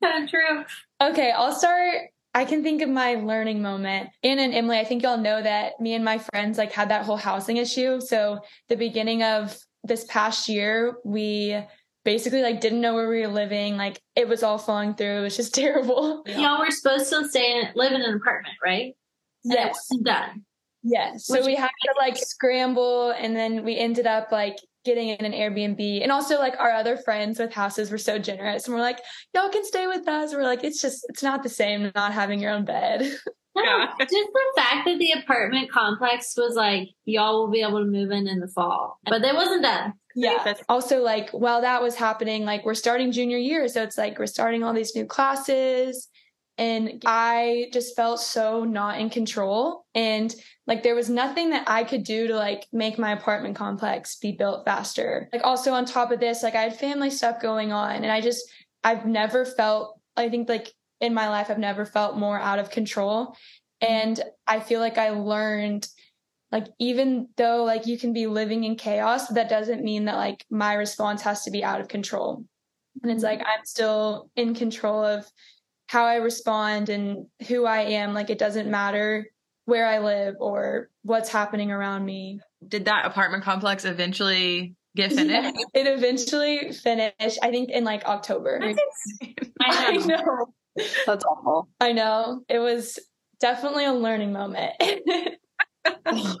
good. 0.00 0.28
True. 0.28 0.64
Okay, 1.00 1.30
I'll 1.30 1.54
start. 1.54 2.08
I 2.34 2.44
can 2.44 2.62
think 2.62 2.82
of 2.82 2.88
my 2.88 3.14
learning 3.14 3.62
moment. 3.62 4.10
Anna 4.22 4.42
and 4.42 4.54
Emily, 4.54 4.78
I 4.78 4.84
think 4.84 5.02
y'all 5.02 5.18
know 5.18 5.40
that 5.42 5.80
me 5.80 5.94
and 5.94 6.04
my 6.04 6.18
friends 6.18 6.58
like 6.58 6.72
had 6.72 6.88
that 6.88 7.04
whole 7.04 7.16
housing 7.16 7.58
issue. 7.58 8.00
So 8.00 8.40
the 8.68 8.76
beginning 8.76 9.22
of 9.22 9.56
this 9.84 10.04
past 10.08 10.48
year, 10.48 10.96
we 11.04 11.56
basically 12.04 12.42
like 12.42 12.60
didn't 12.60 12.80
know 12.80 12.94
where 12.94 13.08
we 13.08 13.20
were 13.20 13.28
living. 13.28 13.76
Like 13.76 14.00
it 14.16 14.28
was 14.28 14.42
all 14.42 14.58
falling 14.58 14.94
through. 14.94 15.18
It 15.18 15.22
was 15.22 15.36
just 15.36 15.54
terrible. 15.62 16.22
Y'all 16.26 16.58
were 16.60 16.70
supposed 16.70 17.10
to 17.10 17.28
stay 17.28 17.60
in 17.60 17.68
live 17.74 17.92
in 17.92 18.02
an 18.02 18.14
apartment, 18.14 18.56
right? 18.64 18.94
And 19.44 19.52
Yes. 19.54 19.88
done. 20.02 20.44
Yes. 20.82 21.26
So 21.26 21.34
Which- 21.34 21.46
we 21.46 21.54
had 21.54 21.70
to 21.84 21.94
like 21.98 22.16
scramble 22.16 23.10
and 23.10 23.34
then 23.36 23.64
we 23.64 23.76
ended 23.78 24.06
up 24.06 24.32
like 24.32 24.56
getting 24.84 25.08
in 25.08 25.24
an 25.24 25.32
Airbnb. 25.32 26.02
And 26.02 26.12
also 26.12 26.38
like 26.38 26.56
our 26.58 26.70
other 26.70 26.98
friends 26.98 27.38
with 27.38 27.54
houses 27.54 27.90
were 27.90 27.96
so 27.96 28.18
generous 28.18 28.66
and 28.66 28.74
we're 28.74 28.82
like, 28.82 29.00
y'all 29.34 29.48
can 29.48 29.64
stay 29.64 29.86
with 29.86 30.06
us. 30.06 30.34
We're 30.34 30.42
like, 30.42 30.62
it's 30.62 30.80
just 30.82 31.06
it's 31.08 31.22
not 31.22 31.42
the 31.42 31.48
same 31.48 31.90
not 31.94 32.12
having 32.12 32.38
your 32.38 32.50
own 32.52 32.64
bed. 32.66 33.10
No, 33.56 33.62
Yeah. 33.62 33.86
just 34.00 34.10
the 34.10 34.52
fact 34.56 34.84
that 34.86 34.98
the 34.98 35.12
apartment 35.12 35.70
complex 35.70 36.34
was 36.36 36.54
like, 36.56 36.88
y'all 37.04 37.40
will 37.40 37.50
be 37.50 37.60
able 37.62 37.78
to 37.78 37.84
move 37.84 38.10
in 38.10 38.26
in 38.26 38.40
the 38.40 38.48
fall, 38.48 38.98
but 39.06 39.22
it 39.24 39.34
wasn't 39.34 39.62
done. 39.62 39.94
Yeah. 40.16 40.38
That's- 40.44 40.64
Also, 40.68 41.02
like, 41.02 41.30
while 41.30 41.60
that 41.60 41.82
was 41.82 41.94
happening, 41.94 42.44
like, 42.44 42.64
we're 42.64 42.74
starting 42.74 43.12
junior 43.12 43.38
year. 43.38 43.66
So 43.68 43.82
it's 43.82 43.98
like 43.98 44.18
we're 44.18 44.26
starting 44.26 44.62
all 44.64 44.72
these 44.72 44.94
new 44.94 45.06
classes. 45.06 46.08
And 46.56 47.02
I 47.04 47.68
just 47.72 47.96
felt 47.96 48.20
so 48.20 48.62
not 48.62 49.00
in 49.00 49.10
control. 49.10 49.84
And 49.92 50.32
like, 50.68 50.84
there 50.84 50.94
was 50.94 51.10
nothing 51.10 51.50
that 51.50 51.68
I 51.68 51.82
could 51.82 52.04
do 52.04 52.28
to 52.28 52.36
like 52.36 52.66
make 52.72 52.96
my 52.96 53.10
apartment 53.10 53.56
complex 53.56 54.16
be 54.18 54.30
built 54.32 54.64
faster. 54.64 55.28
Like, 55.32 55.42
also 55.44 55.72
on 55.72 55.84
top 55.84 56.12
of 56.12 56.20
this, 56.20 56.44
like, 56.44 56.54
I 56.54 56.62
had 56.62 56.78
family 56.78 57.10
stuff 57.10 57.40
going 57.40 57.72
on. 57.72 57.96
And 57.96 58.06
I 58.12 58.20
just, 58.20 58.44
I've 58.84 59.04
never 59.04 59.44
felt, 59.44 59.98
I 60.16 60.28
think, 60.28 60.48
like, 60.48 60.72
in 61.04 61.14
my 61.14 61.28
life, 61.28 61.50
I've 61.50 61.58
never 61.58 61.84
felt 61.84 62.16
more 62.16 62.38
out 62.38 62.58
of 62.58 62.70
control. 62.70 63.36
And 63.80 64.20
I 64.46 64.60
feel 64.60 64.80
like 64.80 64.98
I 64.98 65.10
learned 65.10 65.86
like 66.54 66.68
even 66.78 67.28
though 67.36 67.64
like 67.64 67.86
you 67.86 67.98
can 67.98 68.12
be 68.12 68.28
living 68.28 68.62
in 68.62 68.76
chaos 68.76 69.26
that 69.28 69.50
doesn't 69.50 69.82
mean 69.82 70.04
that 70.04 70.16
like 70.16 70.46
my 70.48 70.74
response 70.74 71.20
has 71.22 71.42
to 71.42 71.50
be 71.50 71.64
out 71.64 71.80
of 71.80 71.88
control 71.88 72.44
and 73.02 73.10
it's 73.10 73.24
like 73.24 73.40
i'm 73.40 73.64
still 73.64 74.30
in 74.36 74.54
control 74.54 75.04
of 75.04 75.26
how 75.88 76.04
i 76.04 76.14
respond 76.14 76.88
and 76.88 77.26
who 77.48 77.66
i 77.66 77.80
am 77.80 78.14
like 78.14 78.30
it 78.30 78.38
doesn't 78.38 78.70
matter 78.70 79.26
where 79.64 79.86
i 79.86 79.98
live 79.98 80.36
or 80.38 80.88
what's 81.02 81.28
happening 81.28 81.72
around 81.72 82.04
me 82.04 82.38
Did 82.66 82.84
that 82.84 83.04
apartment 83.04 83.42
complex 83.42 83.84
eventually 83.84 84.76
get 84.94 85.12
finished? 85.12 85.56
it 85.74 85.86
eventually 85.88 86.72
finished 86.72 87.38
i 87.42 87.50
think 87.50 87.70
in 87.70 87.82
like 87.82 88.04
october 88.04 88.60
I 88.62 88.76
i 89.60 89.96
know. 89.96 90.54
That's 91.06 91.24
awful. 91.24 91.68
i 91.80 91.92
know 91.92 92.42
it 92.48 92.58
was 92.58 92.98
definitely 93.40 93.84
a 93.84 93.92
learning 93.92 94.32
moment 94.32 94.72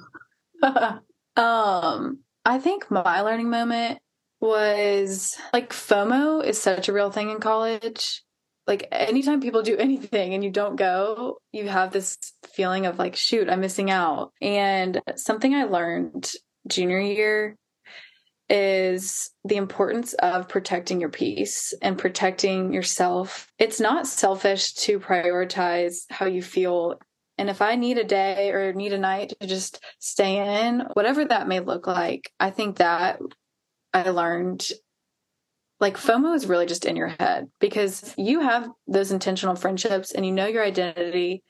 um, 1.36 2.18
I 2.44 2.58
think 2.58 2.90
my 2.90 3.20
learning 3.20 3.50
moment 3.50 3.98
was 4.40 5.36
like 5.52 5.72
FOMO 5.72 6.44
is 6.44 6.60
such 6.60 6.88
a 6.88 6.92
real 6.92 7.10
thing 7.10 7.30
in 7.30 7.40
college. 7.40 8.22
Like 8.66 8.88
anytime 8.92 9.40
people 9.40 9.62
do 9.62 9.76
anything 9.78 10.34
and 10.34 10.44
you 10.44 10.50
don't 10.50 10.76
go, 10.76 11.38
you 11.52 11.68
have 11.68 11.92
this 11.92 12.18
feeling 12.54 12.86
of 12.86 12.98
like, 12.98 13.16
shoot, 13.16 13.48
I'm 13.48 13.60
missing 13.60 13.90
out. 13.90 14.32
And 14.40 15.00
something 15.16 15.54
I 15.54 15.64
learned 15.64 16.30
junior 16.68 17.00
year 17.00 17.56
is 18.48 19.30
the 19.44 19.56
importance 19.56 20.12
of 20.14 20.48
protecting 20.48 21.00
your 21.00 21.10
peace 21.10 21.72
and 21.80 21.98
protecting 21.98 22.72
yourself. 22.72 23.48
It's 23.58 23.80
not 23.80 24.06
selfish 24.06 24.74
to 24.74 25.00
prioritize 25.00 26.04
how 26.10 26.26
you 26.26 26.42
feel 26.42 26.98
and 27.36 27.50
if 27.50 27.60
I 27.60 27.74
need 27.74 27.98
a 27.98 28.04
day 28.04 28.50
or 28.52 28.72
need 28.72 28.92
a 28.92 28.98
night 28.98 29.32
to 29.40 29.46
just 29.46 29.82
stay 29.98 30.66
in, 30.66 30.86
whatever 30.92 31.24
that 31.24 31.48
may 31.48 31.60
look 31.60 31.86
like, 31.86 32.30
I 32.38 32.50
think 32.50 32.76
that 32.76 33.18
I 33.92 34.08
learned 34.10 34.68
like 35.80 35.96
FOMO 35.96 36.34
is 36.34 36.46
really 36.46 36.66
just 36.66 36.84
in 36.84 36.96
your 36.96 37.08
head 37.08 37.48
because 37.58 38.14
you 38.16 38.40
have 38.40 38.68
those 38.86 39.10
intentional 39.10 39.56
friendships 39.56 40.12
and 40.12 40.24
you 40.24 40.32
know 40.32 40.46
your 40.46 40.64
identity. 40.64 41.42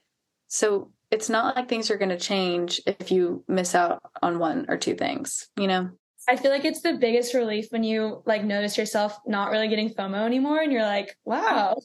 So 0.49 0.91
it's 1.11 1.29
not 1.29 1.55
like 1.55 1.69
things 1.69 1.91
are 1.91 1.99
going 1.99 2.09
to 2.09 2.19
change 2.19 2.81
if 2.87 3.13
you 3.13 3.45
miss 3.47 3.75
out 3.75 4.01
on 4.23 4.39
one 4.39 4.67
or 4.69 4.79
two 4.79 4.95
things, 4.95 5.49
you 5.57 5.69
know? 5.69 5.91
I 6.29 6.37
feel 6.37 6.51
like 6.51 6.65
it's 6.65 6.81
the 6.81 6.95
biggest 6.95 7.35
relief 7.35 7.67
when 7.71 7.85
you 7.85 8.23
like 8.27 8.45
notice 8.45 8.79
yourself 8.79 9.19
not 9.27 9.51
really 9.51 9.69
getting 9.69 9.91
FOMO 9.91 10.25
anymore 10.25 10.61
and 10.61 10.73
you're 10.73 10.83
like, 10.83 11.17
wow, 11.25 11.77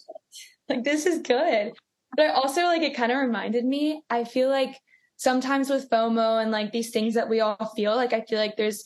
like 0.70 0.84
this 0.84 1.06
is 1.06 1.20
good. 1.22 1.74
But 2.16 2.28
I 2.28 2.30
also 2.30 2.64
like 2.64 2.82
it 2.82 2.96
kind 2.96 3.12
of 3.12 3.20
reminded 3.20 3.66
me, 3.66 4.02
I 4.10 4.24
feel 4.24 4.50
like 4.50 4.78
sometimes 5.18 5.70
with 5.70 5.90
FOMO 5.90 6.42
and 6.42 6.52
like 6.52 6.72
these 6.72 6.92
things 6.92 7.16
that 7.16 7.30
we 7.30 7.42
all 7.42 7.74
feel, 7.76 7.96
like 7.96 8.14
I 8.14 8.22
feel 8.22 8.40
like 8.40 8.56
there's 8.56 8.84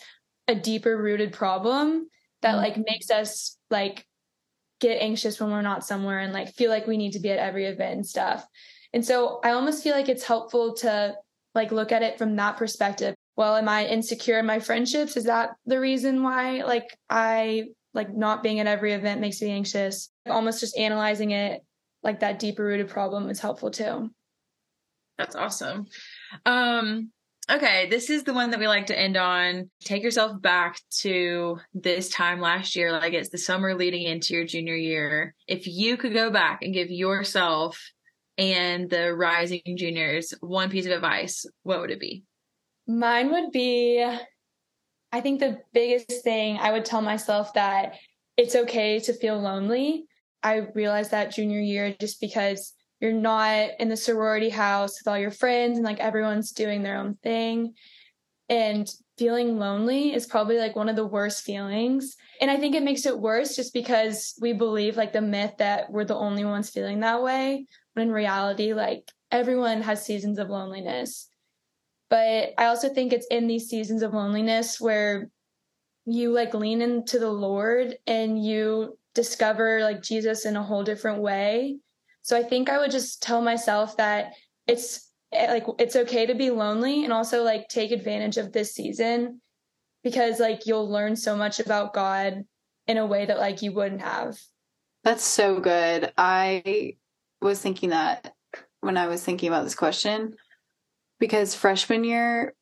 a 0.48 0.56
deeper 0.56 0.98
rooted 0.98 1.34
problem 1.34 2.10
that 2.42 2.58
like 2.58 2.74
mm-hmm. 2.74 2.84
makes 2.88 3.10
us 3.10 3.58
like 3.70 4.06
get 4.80 5.02
anxious 5.02 5.40
when 5.40 5.52
we're 5.52 5.62
not 5.62 5.86
somewhere 5.86 6.20
and 6.20 6.34
like 6.34 6.54
feel 6.54 6.70
like 6.70 6.88
we 6.88 6.98
need 6.98 7.14
to 7.14 7.20
be 7.20 7.30
at 7.30 7.40
every 7.40 7.66
event 7.66 7.94
and 7.94 8.06
stuff. 8.06 8.46
And 8.92 9.06
so 9.06 9.40
I 9.44 9.52
almost 9.52 9.84
feel 9.84 9.96
like 9.96 10.10
it's 10.10 10.26
helpful 10.26 10.74
to 10.78 11.16
like 11.56 11.72
look 11.72 11.92
at 11.92 12.04
it 12.04 12.18
from 12.18 12.36
that 12.36 12.58
perspective. 12.58 13.16
Well, 13.36 13.56
am 13.56 13.68
I 13.68 13.88
insecure 13.88 14.40
in 14.40 14.46
my 14.46 14.60
friendships? 14.60 15.18
Is 15.18 15.26
that 15.26 15.52
the 15.66 15.80
reason 15.80 16.22
why 16.22 16.64
like 16.64 16.98
I 17.10 17.66
like 17.94 18.14
not 18.14 18.44
being 18.44 18.60
at 18.60 18.68
every 18.68 18.94
event 18.94 19.22
makes 19.22 19.42
me 19.42 19.50
anxious? 19.52 20.10
Almost 20.28 20.60
just 20.60 20.78
analyzing 20.78 21.32
it 21.32 21.62
like 22.04 22.20
that 22.20 22.40
deeper 22.40 22.64
rooted 22.64 22.90
problem 22.90 23.30
is 23.30 23.40
helpful 23.40 23.72
too. 23.72 24.12
That's 25.18 25.36
awesome. 25.36 25.88
Um, 26.46 27.12
okay, 27.50 27.88
this 27.90 28.10
is 28.10 28.24
the 28.24 28.34
one 28.34 28.52
that 28.52 28.60
we 28.60 28.68
like 28.68 28.88
to 28.88 29.00
end 29.00 29.16
on. 29.16 29.70
Take 29.84 30.04
yourself 30.04 30.42
back 30.42 30.80
to 31.00 31.60
this 31.74 32.10
time 32.10 32.40
last 32.40 32.76
year, 32.76 32.92
like 32.92 33.14
it's 33.14 33.30
the 33.30 33.38
summer 33.38 33.76
leading 33.76 34.04
into 34.04 34.34
your 34.34 34.46
junior 34.46 34.76
year. 34.76 35.36
If 35.48 35.68
you 35.68 35.98
could 35.98 36.14
go 36.14 36.30
back 36.30 36.62
and 36.62 36.74
give 36.74 36.90
yourself 36.90 37.80
and 38.38 38.90
the 38.90 39.14
rising 39.14 39.62
juniors 39.78 40.34
one 40.40 40.70
piece 40.70 40.86
of 40.86 40.92
advice, 40.92 41.46
what 41.62 41.80
would 41.80 41.92
it 41.92 42.00
be? 42.00 42.24
Mine 42.88 43.32
would 43.32 43.52
be 43.52 44.06
I 45.14 45.22
think 45.22 45.40
the 45.40 45.60
biggest 45.74 46.24
thing 46.24 46.58
I 46.58 46.72
would 46.72 46.86
tell 46.86 47.02
myself 47.02 47.54
that 47.54 47.98
it's 48.36 48.56
okay 48.56 49.00
to 49.02 49.14
feel 49.14 49.40
lonely. 49.40 50.06
I 50.42 50.68
realized 50.74 51.12
that 51.12 51.32
junior 51.32 51.60
year 51.60 51.96
just 52.00 52.20
because 52.20 52.74
you're 53.00 53.14
not 53.14 53.70
in 53.80 53.90
the 53.90 53.96
sorority 53.96 54.50
house 54.50 55.00
with 55.00 55.08
all 55.08 55.20
your 55.20 55.30
friends 55.30 55.78
and 55.78 55.86
like 55.86 56.00
everyone's 56.00 56.52
doing 56.52 56.82
their 56.82 56.98
own 56.98 57.16
thing. 57.22 57.76
And 58.50 58.90
feeling 59.20 59.60
lonely 59.60 60.16
is 60.16 60.26
probably 60.26 60.58
like 60.58 60.76
one 60.76 60.90
of 60.90 60.96
the 60.96 61.06
worst 61.06 61.44
feelings. 61.44 62.16
And 62.42 62.50
I 62.50 62.58
think 62.58 62.74
it 62.74 62.84
makes 62.84 63.06
it 63.06 63.20
worse 63.20 63.56
just 63.56 63.72
because 63.72 64.34
we 64.42 64.52
believe 64.52 64.98
like 64.98 65.14
the 65.14 65.22
myth 65.22 65.54
that 65.60 65.92
we're 65.92 66.06
the 66.06 66.16
only 66.16 66.44
ones 66.44 66.72
feeling 66.72 67.02
that 67.02 67.22
way. 67.22 67.68
When 67.94 68.08
in 68.08 68.14
reality, 68.14 68.74
like 68.74 69.12
everyone 69.32 69.84
has 69.84 70.04
seasons 70.04 70.40
of 70.40 70.50
loneliness. 70.50 71.30
But 72.14 72.54
I 72.60 72.66
also 72.66 72.90
think 72.90 73.12
it's 73.12 73.26
in 73.32 73.48
these 73.48 73.70
seasons 73.70 74.04
of 74.04 74.14
loneliness 74.14 74.80
where 74.80 75.32
you 76.06 76.32
like 76.32 76.54
lean 76.54 76.84
into 76.84 77.18
the 77.18 77.32
Lord 77.32 77.96
and 78.06 78.40
you 78.40 79.00
discover 79.16 79.82
like 79.82 80.04
Jesus 80.04 80.46
in 80.46 80.56
a 80.56 80.62
whole 80.62 80.84
different 80.84 81.24
way. 81.24 81.80
So 82.22 82.38
I 82.38 82.44
think 82.44 82.70
I 82.70 82.78
would 82.78 82.92
just 82.92 83.24
tell 83.24 83.42
myself 83.42 83.98
that 83.98 84.34
it's 84.68 85.10
eh, 85.32 85.52
like 85.52 85.66
it's 85.80 85.96
okay 85.96 86.28
to 86.28 86.36
be 86.36 86.52
lonely 86.52 87.04
and 87.04 87.12
also 87.12 87.42
like 87.42 87.68
take 87.68 87.90
advantage 87.90 88.38
of 88.38 88.52
this 88.52 88.76
season 88.76 89.42
because 90.04 90.40
like 90.40 90.68
you'll 90.68 90.92
learn 90.92 91.16
so 91.16 91.36
much 91.36 91.60
about 91.60 91.96
God 91.96 92.44
in 92.86 92.98
a 93.00 93.08
way 93.08 93.26
that 93.26 93.40
like 93.40 93.64
you 93.64 93.74
wouldn't 93.74 94.04
have. 94.04 94.38
That's 95.04 95.26
so 95.26 95.60
good. 95.60 96.14
I 96.16 96.94
was 97.42 97.60
thinking 97.60 97.90
that 97.90 98.36
when 98.82 98.98
I 98.98 99.08
was 99.08 99.24
thinking 99.24 99.50
about 99.50 99.64
this 99.64 99.74
question 99.74 100.36
because 101.24 101.56
freshman 101.56 102.04
year 102.04 102.54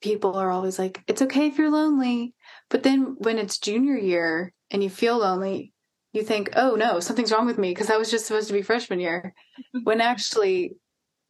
people 0.00 0.36
are 0.36 0.48
always 0.48 0.78
like 0.78 1.02
it's 1.08 1.20
okay 1.20 1.48
if 1.48 1.58
you're 1.58 1.68
lonely, 1.68 2.32
but 2.70 2.84
then 2.84 3.16
when 3.18 3.38
it's 3.38 3.58
junior 3.58 3.96
year 3.96 4.52
and 4.70 4.84
you 4.84 4.88
feel 4.88 5.18
lonely, 5.18 5.72
you 6.12 6.22
think, 6.22 6.50
"Oh 6.54 6.76
no, 6.76 7.00
something's 7.00 7.32
wrong 7.32 7.44
with 7.44 7.58
me 7.58 7.72
because 7.72 7.90
I 7.90 7.96
was 7.96 8.12
just 8.12 8.26
supposed 8.26 8.46
to 8.46 8.54
be 8.54 8.62
freshman 8.62 9.00
year." 9.00 9.34
when 9.82 10.00
actually 10.00 10.76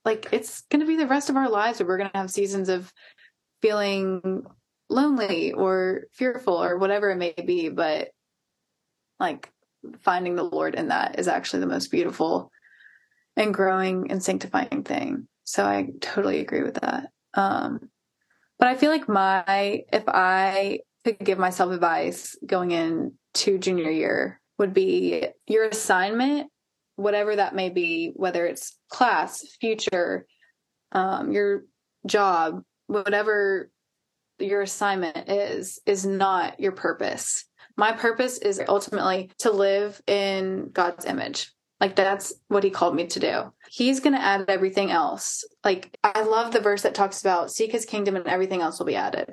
like 0.04 0.28
it's 0.30 0.60
going 0.70 0.80
to 0.80 0.86
be 0.86 0.96
the 0.96 1.06
rest 1.06 1.30
of 1.30 1.36
our 1.36 1.48
lives 1.48 1.78
that 1.78 1.86
we're 1.86 1.96
going 1.96 2.10
to 2.10 2.18
have 2.18 2.30
seasons 2.30 2.68
of 2.68 2.92
feeling 3.62 4.44
lonely 4.90 5.54
or 5.54 6.02
fearful 6.12 6.62
or 6.62 6.76
whatever 6.76 7.08
it 7.08 7.16
may 7.16 7.32
be, 7.32 7.70
but 7.70 8.10
like 9.18 9.50
finding 10.02 10.36
the 10.36 10.42
Lord 10.42 10.74
in 10.74 10.88
that 10.88 11.18
is 11.18 11.28
actually 11.28 11.60
the 11.60 11.74
most 11.74 11.90
beautiful 11.90 12.50
and 13.38 13.54
growing 13.54 14.10
and 14.10 14.22
sanctifying 14.22 14.84
thing. 14.84 15.28
So 15.44 15.64
I 15.64 15.88
totally 16.00 16.40
agree 16.40 16.62
with 16.62 16.74
that. 16.74 17.10
Um, 17.34 17.90
but 18.58 18.68
I 18.68 18.74
feel 18.76 18.90
like 18.90 19.08
my, 19.08 19.82
if 19.92 20.04
I 20.08 20.80
could 21.04 21.18
give 21.18 21.38
myself 21.38 21.72
advice 21.72 22.36
going 22.46 22.70
into 22.70 23.58
junior 23.58 23.90
year, 23.90 24.40
would 24.58 24.72
be 24.72 25.26
your 25.46 25.64
assignment, 25.64 26.48
whatever 26.96 27.36
that 27.36 27.54
may 27.54 27.70
be, 27.70 28.12
whether 28.14 28.46
it's 28.46 28.78
class, 28.88 29.44
future, 29.60 30.26
um, 30.92 31.32
your 31.32 31.64
job, 32.06 32.62
whatever 32.86 33.70
your 34.38 34.62
assignment 34.62 35.28
is, 35.28 35.80
is 35.86 36.06
not 36.06 36.60
your 36.60 36.72
purpose. 36.72 37.44
My 37.76 37.92
purpose 37.92 38.38
is 38.38 38.60
ultimately 38.68 39.30
to 39.38 39.50
live 39.50 40.00
in 40.06 40.70
God's 40.72 41.04
image. 41.04 41.52
Like 41.84 41.96
that's 41.96 42.32
what 42.48 42.64
he 42.64 42.70
called 42.70 42.96
me 42.96 43.08
to 43.08 43.20
do. 43.20 43.52
He's 43.68 44.00
going 44.00 44.14
to 44.14 44.22
add 44.22 44.46
everything 44.48 44.90
else. 44.90 45.44
Like 45.62 45.94
I 46.02 46.22
love 46.22 46.50
the 46.50 46.60
verse 46.60 46.80
that 46.80 46.94
talks 46.94 47.20
about 47.20 47.50
seek 47.50 47.72
his 47.72 47.84
kingdom 47.84 48.16
and 48.16 48.26
everything 48.26 48.62
else 48.62 48.78
will 48.78 48.86
be 48.86 48.96
added. 48.96 49.30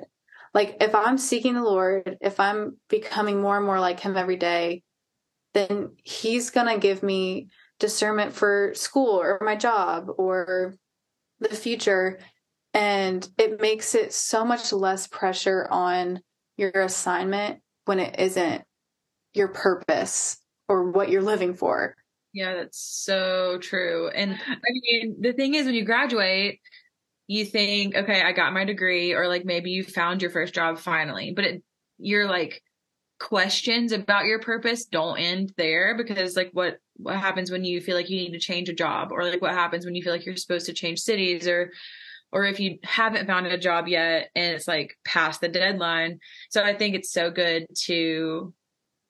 Like 0.52 0.76
if 0.82 0.94
I'm 0.94 1.16
seeking 1.16 1.54
the 1.54 1.62
Lord, 1.62 2.18
if 2.20 2.38
I'm 2.38 2.76
becoming 2.90 3.40
more 3.40 3.56
and 3.56 3.64
more 3.64 3.80
like 3.80 4.00
him 4.00 4.18
every 4.18 4.36
day, 4.36 4.82
then 5.54 5.92
he's 6.04 6.50
going 6.50 6.66
to 6.66 6.78
give 6.78 7.02
me 7.02 7.48
discernment 7.80 8.34
for 8.34 8.72
school 8.74 9.18
or 9.18 9.38
my 9.40 9.56
job 9.56 10.08
or 10.18 10.74
the 11.40 11.56
future 11.56 12.20
and 12.74 13.26
it 13.38 13.62
makes 13.62 13.94
it 13.94 14.12
so 14.12 14.44
much 14.44 14.74
less 14.74 15.06
pressure 15.06 15.66
on 15.70 16.20
your 16.58 16.70
assignment 16.72 17.62
when 17.86 17.98
it 17.98 18.20
isn't 18.20 18.62
your 19.32 19.48
purpose 19.48 20.36
or 20.68 20.90
what 20.90 21.08
you're 21.08 21.22
living 21.22 21.54
for. 21.54 21.96
Yeah, 22.32 22.54
that's 22.54 22.78
so 22.78 23.58
true. 23.58 24.08
And 24.08 24.32
I 24.32 24.56
mean, 24.70 25.16
the 25.20 25.32
thing 25.32 25.54
is, 25.54 25.66
when 25.66 25.74
you 25.74 25.84
graduate, 25.84 26.60
you 27.28 27.44
think, 27.44 27.96
okay, 27.96 28.22
I 28.22 28.32
got 28.32 28.52
my 28.54 28.64
degree, 28.64 29.14
or 29.14 29.28
like 29.28 29.44
maybe 29.44 29.70
you 29.70 29.84
found 29.84 30.22
your 30.22 30.30
first 30.32 30.54
job 30.54 30.78
finally, 30.78 31.32
but 31.34 31.44
it, 31.46 31.64
you're 31.98 32.26
like, 32.28 32.62
questions 33.20 33.92
about 33.92 34.26
your 34.26 34.40
purpose 34.40 34.84
don't 34.86 35.18
end 35.18 35.52
there 35.56 35.96
because 35.96 36.36
like 36.36 36.50
what 36.54 36.78
what 36.96 37.16
happens 37.16 37.50
when 37.50 37.64
you 37.64 37.80
feel 37.80 37.96
like 37.96 38.10
you 38.10 38.16
need 38.18 38.32
to 38.32 38.38
change 38.40 38.68
a 38.68 38.74
job 38.74 39.12
or 39.12 39.24
like 39.24 39.42
what 39.42 39.52
happens 39.52 39.84
when 39.86 39.94
you 39.94 40.02
feel 40.02 40.12
like 40.12 40.26
you're 40.26 40.36
supposed 40.36 40.66
to 40.66 40.74
change 40.74 41.00
cities 41.00 41.48
or 41.48 41.72
or 42.32 42.44
if 42.46 42.60
you 42.60 42.78
haven't 42.84 43.26
found 43.26 43.46
a 43.46 43.58
job 43.58 43.88
yet 43.88 44.30
and 44.34 44.54
it's 44.54 44.68
like 44.68 44.96
past 45.04 45.40
the 45.40 45.48
deadline. 45.48 46.18
So 46.50 46.62
I 46.62 46.74
think 46.74 46.94
it's 46.94 47.12
so 47.12 47.30
good 47.30 47.66
to 47.84 48.54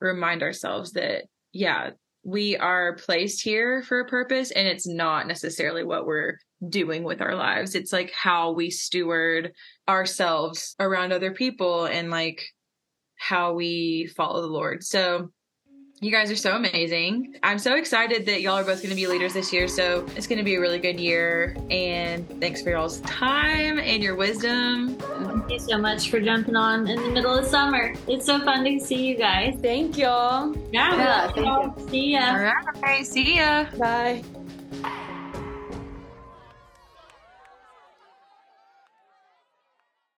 remind 0.01 0.43
ourselves 0.43 0.93
that, 0.93 1.25
yeah, 1.53 1.91
we 2.25 2.57
are 2.57 2.97
placed 2.97 3.43
here 3.43 3.83
for 3.83 4.01
a 4.01 4.09
purpose 4.09 4.51
and 4.53 4.69
it's 4.69 4.87
not 4.87 5.27
necessarily 5.27 5.85
what 5.85 6.07
we're 6.07 6.39
doing 6.69 7.03
with 7.03 7.21
our 7.21 7.35
lives. 7.35 7.75
It's 7.75 7.93
like 7.93 8.13
how 8.13 8.53
we 8.53 8.71
steward 8.71 9.53
ourselves 9.89 10.77
around 10.79 11.13
other 11.13 11.33
people 11.33 11.87
and 11.87 12.11
like 12.11 12.45
how 13.17 13.55
we 13.55 14.11
follow 14.17 14.41
the 14.41 14.49
Lord. 14.49 14.85
So 14.85 15.31
you 16.03 16.11
guys 16.11 16.33
are 16.33 16.37
so 16.37 16.57
amazing. 16.57 17.37
I'm 17.45 17.61
so 17.61 17.77
excited 17.77 18.27
that 18.27 18.43
y'all 18.43 18.59
are 18.59 18.65
both 18.65 18.83
going 18.83 18.91
to 18.91 18.97
be 18.97 19.07
leaders 19.07 19.35
this 19.35 19.53
year. 19.53 19.69
So 19.69 20.05
it's 20.17 20.27
going 20.27 20.39
to 20.39 20.45
be 20.45 20.57
a 20.57 20.61
really 20.61 20.81
good 20.81 20.99
year. 20.99 21.57
And 21.71 22.29
thanks 22.41 22.61
for 22.61 22.71
y'all's 22.71 23.01
time 23.03 23.79
and 23.79 24.03
your 24.03 24.17
wisdom. 24.17 24.97
Thank 24.97 25.49
you 25.49 25.61
so 25.61 25.79
much 25.79 26.11
for 26.11 26.21
jumping 26.21 26.57
on 26.57 26.89
in 26.89 27.01
the 27.01 27.11
middle 27.11 27.33
of 27.33 27.47
summer. 27.47 27.95
It's 28.09 28.27
so 28.27 28.41
fun 28.41 28.65
to 28.65 28.81
see 28.81 29.07
you 29.07 29.17
guys. 29.17 29.57
Thank 29.63 29.97
y'all. 29.97 30.57
Yeah, 30.73 30.97
Yeah, 30.97 31.33
thank 31.33 31.79
you. 31.79 31.89
See 31.89 32.13
ya. 32.15 32.33
All 32.33 32.83
right. 32.83 33.07
See 33.07 33.37
ya. 33.37 33.67
Bye. 33.79 34.25